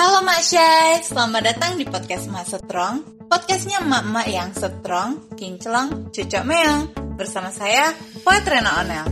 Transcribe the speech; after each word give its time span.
Halo 0.00 0.24
Mak 0.24 0.40
Syai, 0.40 1.04
selamat 1.04 1.42
datang 1.44 1.76
di 1.76 1.84
podcast 1.84 2.24
Mak 2.32 2.48
Strong 2.48 3.28
Podcastnya 3.28 3.84
emak-emak 3.84 4.26
yang 4.32 4.48
strong, 4.56 5.28
kinclong, 5.36 6.08
cucok 6.08 6.40
meong. 6.48 6.88
Bersama 7.20 7.52
saya, 7.52 7.92
Poetrena 8.24 8.80
Onel. 8.80 9.04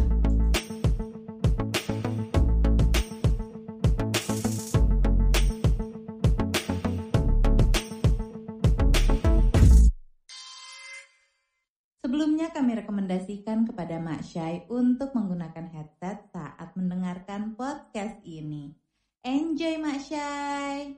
Sebelumnya 12.00 12.48
kami 12.48 12.80
rekomendasikan 12.80 13.68
kepada 13.68 14.00
Mak 14.00 14.24
Syai 14.24 14.64
untuk 14.72 15.12
menggunakan 15.12 15.68
headset 15.68 16.32
saat 16.32 16.72
mendengarkan 16.80 17.52
podcast 17.60 18.24
ini. 18.24 18.87
Enjoy 19.28 19.76
Mak 19.76 20.00
Syai. 20.08 20.96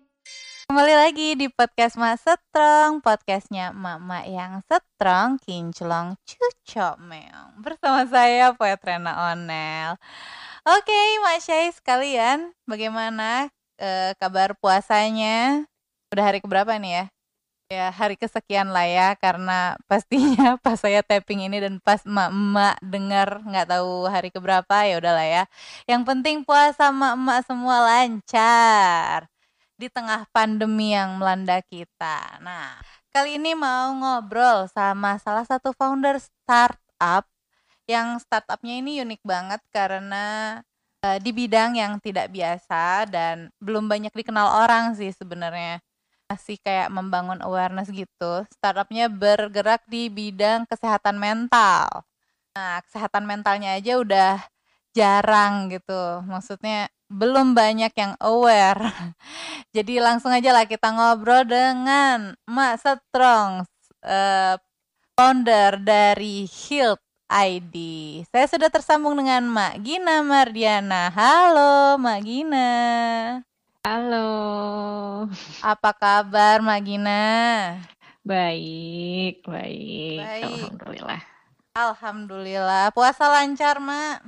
Kembali 0.70 0.94
lagi 0.94 1.34
di 1.34 1.50
podcast 1.50 1.98
Mak 1.98 2.14
Setrong, 2.14 3.02
podcastnya 3.02 3.74
Mak-Mak 3.74 4.24
yang 4.30 4.62
Setrong, 4.70 5.34
Kinclong, 5.42 6.14
Cucok 6.22 7.02
Meong. 7.02 7.58
Bersama 7.58 8.06
saya 8.06 8.54
Poetrena 8.54 9.34
Onel. 9.34 9.98
Oke 10.62 11.00
Mak 11.26 11.42
Syai 11.42 11.74
sekalian, 11.74 12.54
bagaimana 12.70 13.50
eh, 13.82 14.14
kabar 14.22 14.54
puasanya? 14.62 15.66
Udah 16.14 16.22
hari 16.22 16.38
keberapa 16.38 16.70
nih 16.78 17.02
ya? 17.02 17.04
Ya, 17.70 17.94
hari 17.94 18.18
kesekian 18.18 18.74
lah 18.74 18.82
ya, 18.82 19.08
karena 19.14 19.78
pastinya 19.86 20.58
pas 20.64 20.74
saya 20.74 21.06
tapping 21.06 21.46
ini 21.46 21.62
dan 21.62 21.78
pas 21.78 22.02
emak-emak 22.02 22.82
dengar 22.82 23.28
nggak 23.46 23.66
tahu 23.70 24.10
hari 24.10 24.34
keberapa, 24.34 24.74
ya 24.90 24.98
udahlah 24.98 25.22
ya. 25.22 25.44
Yang 25.86 26.02
penting 26.02 26.36
puasa 26.42 26.90
emak-emak 26.90 27.46
semua 27.46 27.76
lancar 27.86 29.30
di 29.78 29.86
tengah 29.86 30.26
pandemi 30.34 30.98
yang 30.98 31.14
melanda 31.14 31.62
kita. 31.62 32.42
Nah, 32.42 32.74
kali 33.14 33.38
ini 33.38 33.54
mau 33.54 33.94
ngobrol 33.94 34.66
sama 34.66 35.22
salah 35.22 35.46
satu 35.46 35.70
founder 35.70 36.18
startup 36.18 37.22
yang 37.86 38.18
startupnya 38.18 38.82
ini 38.82 38.98
unik 39.06 39.22
banget 39.22 39.62
karena 39.70 40.58
uh, 41.06 41.18
di 41.22 41.30
bidang 41.30 41.78
yang 41.78 42.02
tidak 42.02 42.34
biasa 42.34 43.06
dan 43.06 43.54
belum 43.62 43.86
banyak 43.86 44.10
dikenal 44.10 44.66
orang 44.66 44.98
sih 44.98 45.14
sebenarnya 45.14 45.78
masih 46.30 46.62
kayak 46.62 46.94
membangun 46.94 47.42
awareness 47.42 47.90
gitu. 47.90 48.46
Startupnya 48.54 49.10
bergerak 49.10 49.82
di 49.90 50.06
bidang 50.06 50.62
kesehatan 50.70 51.18
mental. 51.18 52.06
Nah, 52.54 52.78
kesehatan 52.86 53.26
mentalnya 53.26 53.74
aja 53.74 53.98
udah 53.98 54.34
jarang 54.94 55.66
gitu. 55.74 56.22
Maksudnya 56.30 56.86
belum 57.10 57.58
banyak 57.58 57.90
yang 57.98 58.14
aware. 58.22 58.78
Jadi 59.76 59.98
langsung 59.98 60.30
aja 60.30 60.54
lah 60.54 60.70
kita 60.70 60.94
ngobrol 60.94 61.42
dengan 61.42 62.38
Mak 62.46 62.74
Strong, 62.78 63.66
uh, 64.06 64.54
founder 65.18 65.82
dari 65.82 66.46
Health 66.46 67.02
ID. 67.26 67.76
Saya 68.30 68.46
sudah 68.46 68.70
tersambung 68.70 69.18
dengan 69.18 69.50
Mak 69.50 69.82
Gina 69.82 70.22
Mardiana. 70.22 71.10
Halo, 71.10 71.98
Mak 71.98 72.20
Gina. 72.22 72.70
Halo. 73.80 75.24
Apa 75.64 75.96
kabar 75.96 76.60
Magina? 76.60 77.16
Baik, 78.20 79.40
baik. 79.40 80.20
Baik. 80.20 80.44
Alhamdulillah. 80.44 81.22
Alhamdulillah. 81.72 82.84
Puasa 82.92 83.32
lancar, 83.32 83.80
Mak? 83.80 84.20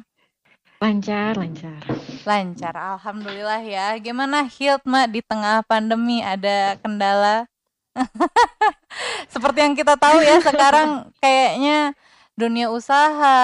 Lancar, 0.81 1.37
lancar. 1.37 1.85
Lancar, 2.25 2.73
alhamdulillah 2.73 3.61
ya. 3.61 3.93
Gimana 4.01 4.49
health, 4.49 4.89
Mak, 4.89 5.13
di 5.13 5.21
tengah 5.21 5.61
pandemi 5.69 6.25
ada 6.25 6.81
kendala? 6.81 7.45
Seperti 9.37 9.69
yang 9.69 9.77
kita 9.77 10.01
tahu 10.01 10.25
ya 10.25 10.41
sekarang 10.49 11.13
kayaknya 11.21 11.93
dunia 12.33 12.73
usaha 12.73 13.39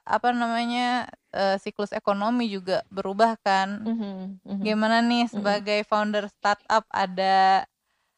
apa 0.00 0.28
namanya 0.32 1.12
uh, 1.36 1.56
siklus 1.60 1.92
ekonomi 1.92 2.48
juga 2.50 2.82
berubah 2.88 3.36
kan. 3.44 3.84
Mm-hmm, 3.84 4.16
mm-hmm. 4.44 4.62
Gimana 4.64 4.96
nih 5.04 5.26
mm-hmm. 5.26 5.34
sebagai 5.34 5.80
mm-hmm. 5.84 5.90
founder 5.90 6.24
startup 6.32 6.84
ada 6.90 7.68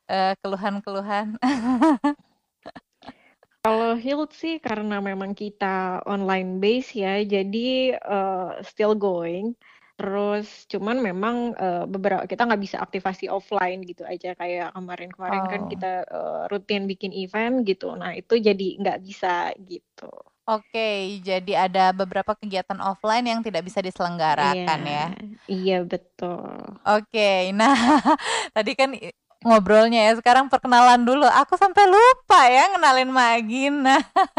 uh, 0.09 0.33
keluhan-keluhan? 0.41 1.37
Kalau 3.63 3.95
Hilt 3.95 4.35
sih 4.35 4.59
karena 4.59 4.99
memang 4.99 5.39
kita 5.39 6.03
online 6.03 6.59
base 6.59 6.99
ya, 6.99 7.23
jadi 7.23 7.95
uh, 8.03 8.59
still 8.67 8.99
going. 8.99 9.55
Terus 10.03 10.67
cuman 10.67 10.99
memang 10.99 11.55
uh, 11.55 11.87
beberapa 11.87 12.27
kita 12.27 12.43
nggak 12.43 12.63
bisa 12.63 12.83
aktivasi 12.83 13.31
offline 13.31 13.87
gitu 13.87 14.03
aja 14.03 14.35
kayak 14.35 14.75
kemarin-kemarin 14.75 15.43
kan 15.47 15.47
oh. 15.47 15.51
kan 15.51 15.63
kita 15.71 15.93
uh, 16.11 16.43
rutin 16.51 16.91
bikin 16.91 17.15
event 17.15 17.63
gitu. 17.63 17.95
Nah 17.95 18.19
itu 18.19 18.35
jadi 18.35 18.83
nggak 18.83 18.99
bisa 19.07 19.55
gitu. 19.63 20.11
Oke, 20.43 21.23
jadi 21.23 21.71
ada 21.71 21.95
beberapa 21.95 22.35
kegiatan 22.35 22.83
offline 22.83 23.23
yang 23.23 23.47
tidak 23.47 23.63
bisa 23.63 23.79
diselenggarakan 23.79 24.81
Iya, 24.83 24.91
ya. 24.91 25.07
iya 25.47 25.79
betul. 25.87 26.51
Oke, 26.83 27.55
nah 27.55 27.71
tadi 28.57 28.75
kan 28.75 28.91
ngobrolnya 29.43 30.11
ya, 30.11 30.13
sekarang 30.19 30.47
perkenalan 30.47 31.03
dulu. 31.03 31.27
Aku 31.27 31.59
sampai 31.59 31.85
lupa 31.87 32.41
ya 32.49 32.73
ngenalin 32.75 33.11
Mak 33.11 33.39
Gina. 33.47 33.97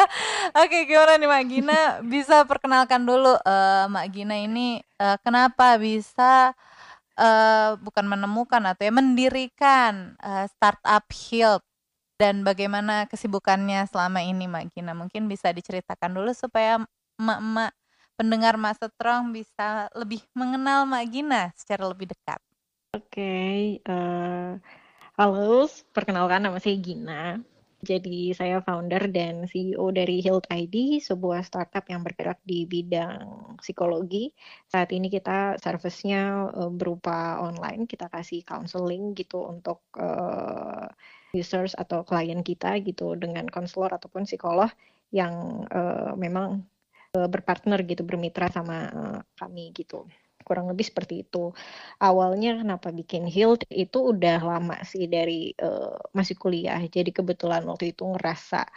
Oke, 0.64 0.88
gimana 0.88 1.19
nih 1.19 1.30
Mak 1.30 1.44
Gina? 1.47 1.80
Bisa 2.14 2.44
perkenalkan 2.47 3.03
dulu 3.03 3.36
uh, 3.36 3.86
Mak 3.92 4.08
Gina 4.12 4.40
ini 4.40 4.80
uh, 5.00 5.19
kenapa 5.22 5.75
bisa 5.78 6.56
uh, 7.19 7.75
bukan 7.80 8.06
menemukan 8.08 8.63
atau 8.63 8.84
ya 8.88 8.94
mendirikan 8.94 10.18
uh, 10.24 10.46
startup 10.50 11.06
Health 11.12 11.66
dan 12.18 12.46
bagaimana 12.46 13.09
kesibukannya 13.09 13.86
selama 13.90 14.24
ini 14.24 14.47
Mak 14.47 14.74
Gina? 14.74 14.96
Mungkin 14.96 15.28
bisa 15.28 15.52
diceritakan 15.52 16.16
dulu 16.16 16.31
supaya 16.31 16.81
emak-emak 17.19 17.72
pendengar 18.16 18.56
Mak 18.56 18.78
Strong 18.80 19.34
bisa 19.34 19.90
lebih 19.97 20.22
mengenal 20.38 20.86
Mak 20.86 21.06
Gina 21.09 21.52
secara 21.58 21.90
lebih 21.90 22.13
dekat. 22.13 22.40
Oke, 22.94 23.18
okay, 23.18 23.59
uh, 23.90 24.53
eh, 24.53 24.83
halo, 25.13 25.69
perkenalkan 25.94 26.41
nama 26.41 26.57
saya 26.57 26.78
Gina. 26.81 27.38
Jadi 27.84 28.31
saya 28.34 28.63
founder 28.63 29.12
dan 29.12 29.46
CEO 29.46 29.91
dari 29.91 30.24
Health 30.24 30.47
ID, 30.50 31.03
sebuah 31.03 31.44
startup 31.44 31.84
yang 31.91 32.01
bergerak 32.01 32.40
di 32.47 32.63
bidang 32.63 33.53
psikologi. 33.59 34.31
Saat 34.72 34.90
ini 34.96 35.12
kita 35.12 35.59
servicenya 35.59 36.50
uh, 36.50 36.72
berupa 36.72 37.44
online, 37.44 37.85
kita 37.85 38.07
kasih 38.09 38.41
counseling 38.47 39.13
gitu 39.13 39.44
untuk 39.44 39.84
uh, 40.00 40.88
users 41.35 41.75
atau 41.75 42.01
klien 42.07 42.41
kita 42.41 42.80
gitu 42.81 43.13
dengan 43.19 43.45
konselor 43.51 43.94
ataupun 43.94 44.24
psikolog 44.25 44.72
yang 45.12 45.68
uh, 45.69 46.16
memang 46.18 46.63
uh, 47.13 47.28
berpartner 47.30 47.85
gitu 47.85 48.01
bermitra 48.01 48.50
sama 48.50 48.78
uh, 48.90 49.19
kami 49.38 49.75
gitu 49.75 50.09
kurang 50.44 50.68
lebih 50.72 50.86
seperti 50.86 51.24
itu. 51.26 51.56
Awalnya 51.98 52.62
kenapa 52.62 52.92
bikin 52.92 53.26
Healed 53.26 53.66
itu 53.72 53.98
udah 54.12 54.38
lama 54.44 54.78
sih 54.84 55.08
dari 55.08 55.56
uh, 55.58 55.98
masih 56.14 56.36
kuliah. 56.38 56.80
Jadi 56.84 57.09
kebetulan 57.16 57.64
waktu 57.66 57.96
itu 57.96 58.04
ngerasa 58.06 58.68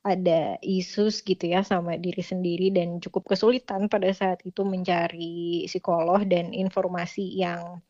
ada 0.00 0.56
isus 0.64 1.20
gitu 1.20 1.44
ya 1.44 1.60
sama 1.60 2.00
diri 2.00 2.24
sendiri 2.24 2.72
dan 2.72 3.04
cukup 3.04 3.36
kesulitan 3.36 3.84
pada 3.92 4.08
saat 4.16 4.40
itu 4.48 4.64
mencari 4.64 5.68
psikolog 5.68 6.24
dan 6.24 6.56
informasi 6.56 7.36
yang 7.36 7.84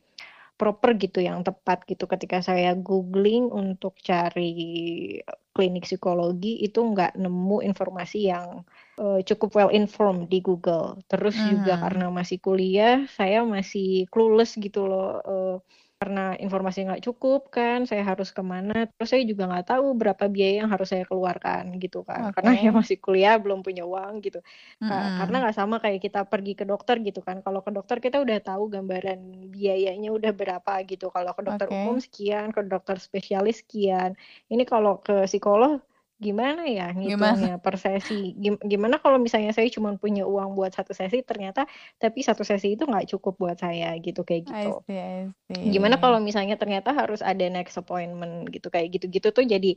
proper 0.61 0.93
gitu 0.93 1.25
yang 1.25 1.41
tepat 1.41 1.81
gitu 1.89 2.05
ketika 2.05 2.45
saya 2.45 2.77
googling 2.77 3.49
untuk 3.49 3.97
cari 4.05 5.17
klinik 5.57 5.89
psikologi 5.89 6.61
itu 6.61 6.77
nggak 6.77 7.17
nemu 7.17 7.65
informasi 7.65 8.29
yang 8.29 8.61
uh, 9.01 9.17
cukup 9.25 9.49
well 9.57 9.71
informed 9.73 10.29
di 10.29 10.37
Google 10.37 11.01
terus 11.09 11.33
hmm. 11.33 11.49
juga 11.49 11.81
karena 11.81 12.13
masih 12.13 12.37
kuliah 12.37 13.09
saya 13.09 13.41
masih 13.41 14.05
clueless 14.13 14.53
gitu 14.53 14.85
loh 14.85 15.17
uh, 15.25 15.57
karena 16.01 16.33
informasi 16.41 16.89
nggak 16.89 17.05
cukup 17.05 17.53
kan 17.53 17.85
saya 17.85 18.01
harus 18.01 18.33
ke 18.33 18.41
mana 18.41 18.89
terus 18.89 19.13
saya 19.13 19.21
juga 19.21 19.45
nggak 19.45 19.69
tahu 19.69 19.93
berapa 19.93 20.25
biaya 20.33 20.65
yang 20.65 20.69
harus 20.73 20.89
saya 20.89 21.05
keluarkan 21.05 21.77
gitu 21.77 22.01
kan 22.01 22.33
okay. 22.33 22.41
karena 22.41 22.51
ya 22.65 22.69
masih 22.73 22.97
kuliah 22.97 23.37
belum 23.37 23.61
punya 23.61 23.85
uang 23.85 24.17
gitu 24.25 24.41
mm 24.81 24.89
-hmm. 24.89 25.21
karena 25.21 25.35
nggak 25.45 25.55
sama 25.61 25.77
kayak 25.77 26.01
kita 26.01 26.25
pergi 26.25 26.57
ke 26.57 26.65
dokter 26.65 26.97
gitu 27.05 27.21
kan 27.21 27.45
kalau 27.45 27.61
ke 27.61 27.69
dokter 27.69 28.01
kita 28.01 28.17
udah 28.17 28.41
tahu 28.41 28.73
gambaran 28.73 29.53
biayanya 29.53 30.09
udah 30.09 30.33
berapa 30.33 30.73
gitu 30.89 31.13
kalau 31.13 31.37
ke 31.37 31.45
dokter 31.45 31.69
okay. 31.69 31.77
umum 31.77 32.01
sekian 32.01 32.49
ke 32.49 32.65
dokter 32.65 32.97
spesialis 32.97 33.61
sekian 33.61 34.17
ini 34.49 34.65
kalau 34.65 35.05
ke 35.05 35.29
psikolog 35.29 35.85
gimana 36.21 36.69
ya 36.69 36.93
ngitungnya 36.93 37.57
per 37.57 37.81
sesi 37.81 38.37
gimana 38.61 39.01
kalau 39.01 39.17
misalnya 39.17 39.57
saya 39.57 39.65
cuma 39.73 39.97
punya 39.97 40.21
uang 40.21 40.53
buat 40.53 40.69
satu 40.69 40.93
sesi 40.93 41.25
ternyata 41.25 41.65
tapi 41.97 42.21
satu 42.21 42.45
sesi 42.45 42.77
itu 42.77 42.85
nggak 42.85 43.09
cukup 43.09 43.41
buat 43.41 43.57
saya 43.57 43.97
gitu 43.97 44.21
kayak 44.21 44.45
gitu. 44.45 44.85
I 44.85 44.85
see, 44.85 45.01
I 45.01 45.33
see. 45.49 45.73
gimana 45.73 45.97
kalau 45.97 46.21
misalnya 46.21 46.61
ternyata 46.61 46.93
harus 46.93 47.25
ada 47.25 47.41
next 47.49 47.73
appointment 47.81 48.53
gitu 48.53 48.69
kayak 48.69 48.93
gitu-gitu 48.93 49.33
tuh 49.33 49.41
jadi 49.49 49.73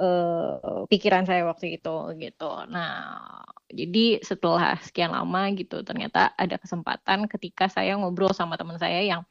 uh, 0.00 0.88
pikiran 0.88 1.28
saya 1.28 1.44
waktu 1.44 1.76
itu 1.76 1.96
gitu. 2.16 2.50
Nah 2.72 3.20
jadi 3.68 4.24
setelah 4.24 4.80
sekian 4.80 5.12
lama 5.12 5.52
gitu 5.52 5.84
ternyata 5.84 6.32
ada 6.40 6.56
kesempatan 6.56 7.28
ketika 7.28 7.68
saya 7.68 8.00
ngobrol 8.00 8.32
sama 8.32 8.56
teman 8.56 8.80
saya 8.80 9.04
yang 9.04 9.28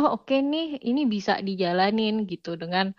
oh 0.00 0.16
oke 0.16 0.24
okay 0.24 0.40
nih 0.40 0.80
ini 0.88 1.04
bisa 1.04 1.36
dijalanin 1.44 2.24
gitu 2.24 2.56
dengan 2.56 2.96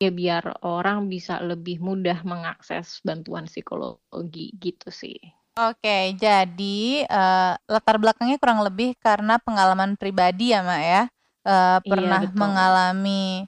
ya 0.00 0.08
biar 0.08 0.64
orang 0.64 1.12
bisa 1.12 1.36
lebih 1.44 1.76
mudah 1.76 2.24
mengakses 2.24 3.04
bantuan 3.04 3.44
psikologi 3.44 4.56
gitu 4.56 4.88
sih. 4.88 5.20
Oke, 5.60 6.16
jadi 6.16 7.04
uh, 7.04 7.52
latar 7.68 8.00
belakangnya 8.00 8.40
kurang 8.40 8.64
lebih 8.64 8.96
karena 8.96 9.36
pengalaman 9.36 10.00
pribadi 10.00 10.56
ya, 10.56 10.64
Mak 10.64 10.82
ya. 10.82 11.02
Uh, 11.40 11.78
pernah 11.84 12.20
iya, 12.24 12.36
mengalami 12.36 13.44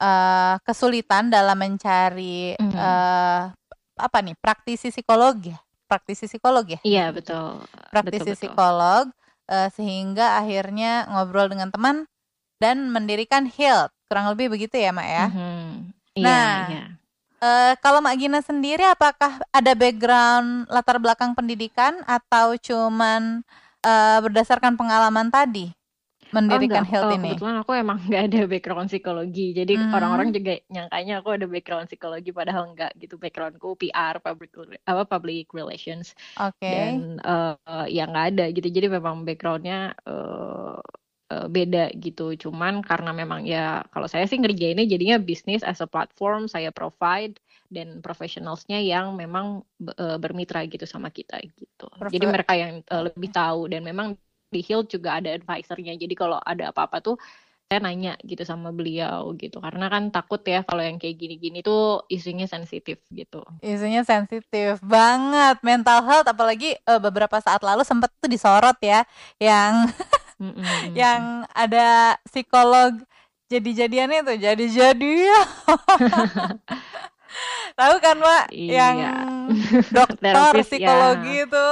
uh, 0.00 0.56
kesulitan 0.64 1.28
dalam 1.32 1.56
mencari 1.56 2.56
mm. 2.56 2.72
uh, 2.72 3.52
apa 3.96 4.18
nih 4.20 4.36
praktisi 4.36 4.92
psikologi, 4.92 5.56
ya? 5.56 5.60
praktisi 5.88 6.28
psikologi 6.28 6.76
ya. 6.76 6.80
Iya 6.84 7.06
betul. 7.16 7.64
Praktisi 7.88 8.32
betul, 8.32 8.40
psikolog 8.44 9.04
uh, 9.48 9.68
sehingga 9.72 10.40
akhirnya 10.40 11.08
ngobrol 11.08 11.48
dengan 11.48 11.72
teman 11.72 12.04
dan 12.60 12.92
mendirikan 12.92 13.48
Health 13.48 13.92
kurang 14.10 14.28
lebih 14.36 14.52
begitu 14.52 14.76
ya, 14.76 14.92
Mak 14.92 15.08
ya. 15.08 15.24
Mm 15.30 15.32
-hmm. 15.32 15.93
Nah, 16.18 16.70
iya. 16.70 16.86
Uh, 17.44 17.72
kalau 17.84 18.00
Mak 18.00 18.16
Gina 18.16 18.40
sendiri 18.40 18.86
apakah 18.88 19.42
ada 19.52 19.72
background 19.76 20.64
latar 20.72 20.96
belakang 20.96 21.36
pendidikan 21.36 22.00
atau 22.08 22.56
cuman 22.56 23.44
uh, 23.84 24.18
berdasarkan 24.24 24.80
pengalaman 24.80 25.28
tadi 25.28 25.74
mendirikan 26.34 26.82
oh, 26.82 26.88
health 26.90 27.10
oh, 27.14 27.16
ini? 27.16 27.30
Kebetulan 27.34 27.56
aku 27.62 27.72
emang 27.78 27.98
nggak 28.10 28.24
ada 28.26 28.40
background 28.50 28.88
psikologi, 28.90 29.54
jadi 29.54 29.74
hmm. 29.78 29.94
orang-orang 29.94 30.28
juga 30.34 30.58
nyangkanya 30.66 31.14
aku 31.22 31.28
ada 31.30 31.46
background 31.46 31.86
psikologi, 31.86 32.30
padahal 32.34 32.74
enggak 32.74 32.90
gitu. 32.98 33.14
Backgroundku 33.14 33.68
PR, 33.78 34.18
public 34.18 34.50
apa 34.82 35.02
public 35.06 35.46
relations, 35.54 36.18
okay. 36.34 36.98
dan 36.98 37.22
uh, 37.22 37.86
yang 37.86 38.10
nggak 38.10 38.26
ada 38.34 38.44
gitu. 38.50 38.66
Jadi 38.66 38.86
memang 38.90 39.22
backgroundnya 39.22 39.94
uh, 40.10 40.82
uh, 41.34 41.46
beda 41.50 41.90
gitu. 41.98 42.38
Cuman 42.38 42.80
karena 42.86 43.10
memang 43.10 43.42
ya 43.42 43.82
kalau 43.90 44.06
saya 44.06 44.30
sih 44.30 44.38
ngerjainnya 44.38 44.86
jadinya 44.86 45.18
bisnis 45.18 45.66
as 45.66 45.82
a 45.82 45.88
platform 45.90 46.46
saya 46.46 46.70
provide 46.70 47.42
dan 47.74 47.98
professionalsnya 47.98 48.78
yang 48.78 49.18
memang 49.18 49.66
uh, 49.98 50.18
bermitra 50.22 50.62
gitu 50.70 50.86
sama 50.86 51.10
kita 51.10 51.42
gitu. 51.42 51.90
Perfect. 51.98 52.14
Jadi 52.14 52.24
mereka 52.30 52.52
yang 52.54 52.72
uh, 52.86 53.10
lebih 53.10 53.34
tahu 53.34 53.66
dan 53.66 53.82
memang 53.82 54.14
di 54.54 54.62
Hill 54.62 54.86
juga 54.86 55.18
ada 55.18 55.34
advisernya. 55.34 55.98
Jadi 55.98 56.14
kalau 56.14 56.38
ada 56.38 56.70
apa-apa 56.70 57.02
tuh 57.02 57.18
saya 57.64 57.80
nanya 57.80 58.14
gitu 58.22 58.44
sama 58.44 58.70
beliau 58.70 59.32
gitu 59.40 59.56
karena 59.58 59.88
kan 59.88 60.12
takut 60.12 60.38
ya 60.44 60.62
kalau 60.68 60.84
yang 60.84 61.00
kayak 61.00 61.16
gini-gini 61.16 61.64
tuh 61.64 62.04
isunya 62.12 62.44
sensitif 62.44 63.00
gitu 63.08 63.40
isunya 63.64 64.04
sensitif 64.04 64.78
banget 64.84 65.58
mental 65.64 66.04
health 66.04 66.28
apalagi 66.28 66.76
uh, 66.84 67.00
beberapa 67.00 67.40
saat 67.40 67.64
lalu 67.64 67.82
sempat 67.82 68.12
tuh 68.20 68.28
disorot 68.28 68.76
ya 68.84 69.02
yang 69.40 69.88
yang 70.96 71.44
ada 71.52 72.16
psikolog 72.28 72.96
jadi-jadiannya 73.48 74.20
tuh 74.24 74.38
jadi-jadian 74.40 75.44
tahu 77.78 77.94
kan 77.98 78.16
Mbak 78.18 78.44
iya. 78.54 78.72
yang 78.72 78.96
dokter 79.90 80.34
psikologi 80.62 81.42
ya. 81.42 81.46
itu 81.46 81.68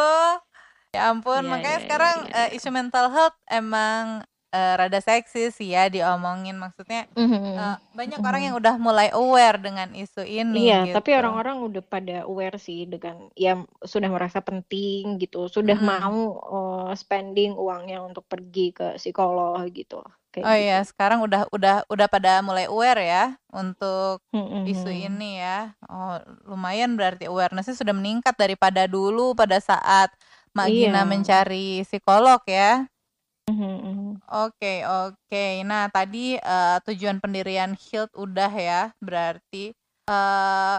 ya 0.93 1.01
ampun 1.09 1.41
yeah, 1.41 1.49
makanya 1.49 1.79
yeah, 1.79 1.85
sekarang 1.89 2.17
yeah, 2.29 2.45
yeah. 2.47 2.53
Uh, 2.53 2.59
isu 2.59 2.69
mental 2.69 3.07
health 3.09 3.37
emang 3.49 4.27
uh, 4.53 4.75
rada 4.77 5.01
seksis 5.01 5.57
sih 5.57 5.73
ya 5.73 5.89
diomongin 5.89 6.61
maksudnya 6.61 7.09
mm-hmm. 7.17 7.57
uh, 7.57 7.77
banyak 7.97 8.21
mm-hmm. 8.21 8.29
orang 8.29 8.43
yang 8.45 8.55
udah 8.61 8.75
mulai 8.77 9.09
aware 9.11 9.59
dengan 9.59 9.89
isu 9.97 10.23
ini 10.23 10.69
iya 10.69 10.87
gitu. 10.87 10.97
tapi 11.01 11.17
orang-orang 11.17 11.57
udah 11.65 11.83
pada 11.83 12.17
aware 12.29 12.61
sih 12.61 12.85
dengan 12.85 13.33
ya 13.33 13.65
sudah 13.83 14.13
merasa 14.13 14.45
penting 14.45 15.17
gitu 15.19 15.49
sudah 15.49 15.77
mm. 15.81 15.89
mau 15.89 16.21
uh, 16.37 16.93
spending 16.93 17.57
uangnya 17.57 18.05
untuk 18.05 18.29
pergi 18.29 18.77
ke 18.77 19.01
psikolog 19.01 19.59
gitu 19.73 20.05
Kayak 20.33 20.49
oh 20.49 20.57
gitu. 20.57 20.65
iya 20.65 20.79
sekarang 20.81 21.21
udah 21.21 21.45
udah 21.53 21.77
udah 21.93 22.07
pada 22.09 22.41
mulai 22.41 22.65
aware 22.65 23.05
ya 23.05 23.37
untuk 23.53 24.25
mm-hmm. 24.33 24.65
isu 24.65 24.89
ini 24.89 25.45
ya 25.45 25.77
oh 25.89 26.17
lumayan 26.49 26.97
berarti 26.97 27.29
awarenessnya 27.29 27.77
sudah 27.77 27.93
meningkat 27.93 28.33
daripada 28.41 28.89
dulu 28.89 29.37
pada 29.37 29.61
saat 29.61 30.09
Mak 30.53 30.69
iya. 30.69 30.93
Gina 30.93 31.09
mencari 31.09 31.81
psikolog 31.85 32.41
ya 32.45 32.92
Mhm 33.51 34.23
Oke 34.31 34.87
oke. 34.87 35.45
Nah 35.67 35.91
tadi, 35.91 36.39
uh, 36.39 36.79
tujuan 36.87 37.19
pendirian 37.19 37.75
Hilt 37.75 38.15
udah 38.15 38.49
ya 38.55 38.83
berarti, 39.03 39.75
uh, 40.07 40.79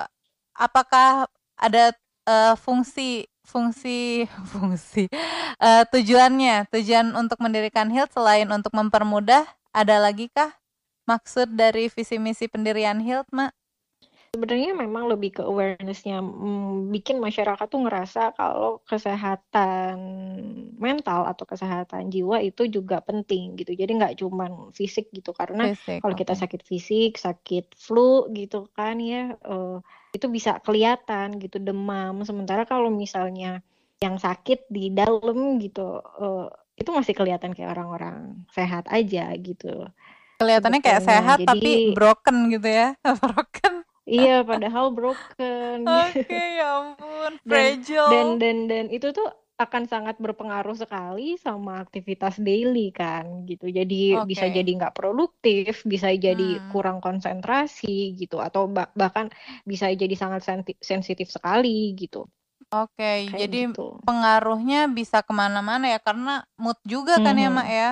apakah 0.55 1.27
ada, 1.59 1.91
uh, 2.25 2.55
fungsi 2.55 3.27
fungsi 3.43 4.23
fungsi, 4.55 5.11
uh, 5.59 5.83
tujuannya, 5.91 6.71
tujuan 6.71 7.11
untuk 7.19 7.37
mendirikan 7.43 7.91
Hilt 7.91 8.15
selain 8.15 8.47
untuk 8.47 8.71
mempermudah, 8.71 9.43
ada 9.75 9.95
lagi 9.99 10.31
kah 10.31 10.55
maksud 11.09 11.53
dari 11.59 11.91
visi 11.91 12.15
misi 12.21 12.47
pendirian 12.47 13.03
Hilt, 13.03 13.27
Mak? 13.35 13.51
Sebenarnya 14.33 14.73
memang 14.73 15.13
lebih 15.13 15.37
ke 15.37 15.45
awareness-nya, 15.45 16.17
mmm, 16.17 16.89
bikin 16.89 17.21
masyarakat 17.21 17.69
tuh 17.69 17.85
ngerasa 17.85 18.33
kalau 18.33 18.81
kesehatan 18.81 19.93
mental 20.81 21.29
atau 21.29 21.45
kesehatan 21.45 22.09
jiwa 22.09 22.41
itu 22.41 22.65
juga 22.65 22.97
penting 23.05 23.53
gitu. 23.61 23.77
Jadi 23.77 23.93
nggak 23.93 24.17
cuman 24.17 24.73
fisik 24.73 25.13
gitu, 25.13 25.37
karena 25.37 25.77
Fisik, 25.77 26.01
kalau 26.01 26.17
kita 26.17 26.33
sakit 26.33 26.65
fisik, 26.65 27.21
sakit 27.21 27.77
flu 27.77 28.25
gitu 28.33 28.65
kan 28.73 28.97
ya, 28.97 29.37
uh, 29.45 29.77
itu 30.17 30.25
bisa 30.33 30.57
kelihatan 30.65 31.37
gitu 31.37 31.61
demam. 31.61 32.25
Sementara 32.25 32.65
kalau 32.65 32.89
misalnya 32.89 33.61
yang 34.01 34.17
sakit 34.17 34.65
di 34.65 34.89
dalam 34.89 35.61
gitu, 35.61 36.01
uh, 36.01 36.49
itu 36.73 36.89
masih 36.89 37.13
kelihatan 37.13 37.53
kayak 37.53 37.77
orang-orang 37.77 38.49
sehat 38.49 38.89
aja 38.89 39.29
gitu. 39.37 39.85
Kelihatannya 40.41 40.81
kayak 40.81 41.05
sehat 41.05 41.37
tapi 41.45 41.93
broken 41.93 42.49
gitu 42.49 42.65
ya, 42.65 42.97
broken. 43.21 43.85
Iya, 44.03 44.43
padahal 44.43 44.91
broken. 44.91 45.87
Oke, 46.11 46.27
ya 46.59 46.67
ampun, 46.83 47.31
fragile. 47.47 48.11
Dan, 48.11 48.27
dan 48.39 48.57
dan 48.67 48.85
itu 48.91 49.15
tuh 49.15 49.31
akan 49.53 49.85
sangat 49.87 50.19
berpengaruh 50.19 50.75
sekali 50.75 51.39
sama 51.39 51.79
aktivitas 51.79 52.41
daily 52.41 52.91
kan 52.91 53.47
gitu. 53.47 53.71
Jadi 53.71 54.17
okay. 54.19 54.27
bisa 54.27 54.45
jadi 54.51 54.71
nggak 54.75 54.95
produktif, 54.97 55.87
bisa 55.87 56.11
jadi 56.11 56.59
hmm. 56.59 56.75
kurang 56.75 56.99
konsentrasi 56.99 58.17
gitu, 58.19 58.43
atau 58.43 58.67
bah 58.67 58.91
bahkan 58.91 59.31
bisa 59.63 59.87
jadi 59.93 60.13
sangat 60.19 60.43
sensitif 60.83 61.31
sekali 61.31 61.95
gitu. 61.95 62.27
Oke, 62.73 62.97
okay, 62.97 63.19
jadi 63.29 63.69
gitu. 63.69 64.01
pengaruhnya 64.01 64.89
bisa 64.89 65.21
ke 65.21 65.29
mana-mana 65.29 65.93
ya 65.93 65.99
karena 66.01 66.41
mood 66.57 66.79
juga 66.83 67.21
kan 67.21 67.37
ya, 67.37 67.47
hmm. 67.47 67.55
ya 67.55 67.57
mak 67.61 67.69
ya. 67.69 67.91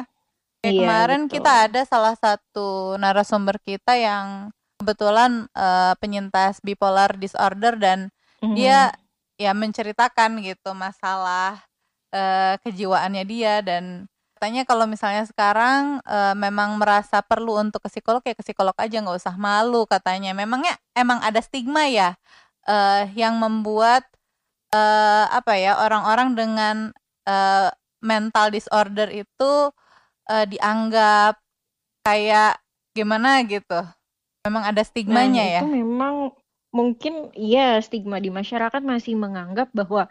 Kayak 0.62 0.74
iya, 0.74 0.82
kemarin 0.82 1.22
betul. 1.26 1.34
kita 1.38 1.52
ada 1.70 1.82
salah 1.90 2.16
satu 2.18 2.98
narasumber 2.98 3.58
kita 3.62 3.98
yang 3.98 4.54
kebetulan 4.82 5.46
uh, 5.54 5.94
penyintas 6.02 6.58
bipolar 6.66 7.14
disorder 7.22 7.78
dan 7.78 8.10
mm-hmm. 8.42 8.58
dia 8.58 8.90
ya 9.38 9.54
menceritakan 9.54 10.42
gitu 10.42 10.74
masalah 10.74 11.62
uh, 12.10 12.58
kejiwaannya 12.66 13.24
dia 13.30 13.62
dan 13.62 14.10
katanya 14.42 14.66
kalau 14.66 14.90
misalnya 14.90 15.22
sekarang 15.30 16.02
uh, 16.02 16.34
memang 16.34 16.82
merasa 16.82 17.22
perlu 17.22 17.62
untuk 17.62 17.86
ke 17.86 17.94
psikolog 17.94 18.26
ya 18.26 18.34
ke 18.34 18.42
psikolog 18.42 18.74
aja 18.74 18.98
nggak 18.98 19.22
usah 19.22 19.38
malu 19.38 19.86
katanya 19.86 20.34
memangnya 20.34 20.74
emang 20.98 21.22
ada 21.22 21.38
stigma 21.46 21.86
ya 21.86 22.18
uh, 22.66 23.06
yang 23.14 23.38
membuat 23.38 24.02
uh, 24.74 25.30
apa 25.30 25.62
ya 25.62 25.78
orang-orang 25.78 26.34
dengan 26.34 26.76
uh, 27.30 27.70
mental 28.02 28.50
disorder 28.50 29.14
itu 29.14 29.70
uh, 30.26 30.46
dianggap 30.50 31.38
kayak 32.02 32.58
gimana 32.98 33.46
gitu 33.46 33.86
Memang 34.42 34.64
ada 34.66 34.82
stigmanya 34.82 35.44
nah, 35.44 35.54
ya? 35.54 35.62
itu 35.62 35.68
memang 35.70 36.16
mungkin 36.72 37.30
iya 37.36 37.78
stigma 37.84 38.18
di 38.18 38.32
masyarakat 38.32 38.82
masih 38.82 39.20
menganggap 39.20 39.70
bahwa 39.76 40.08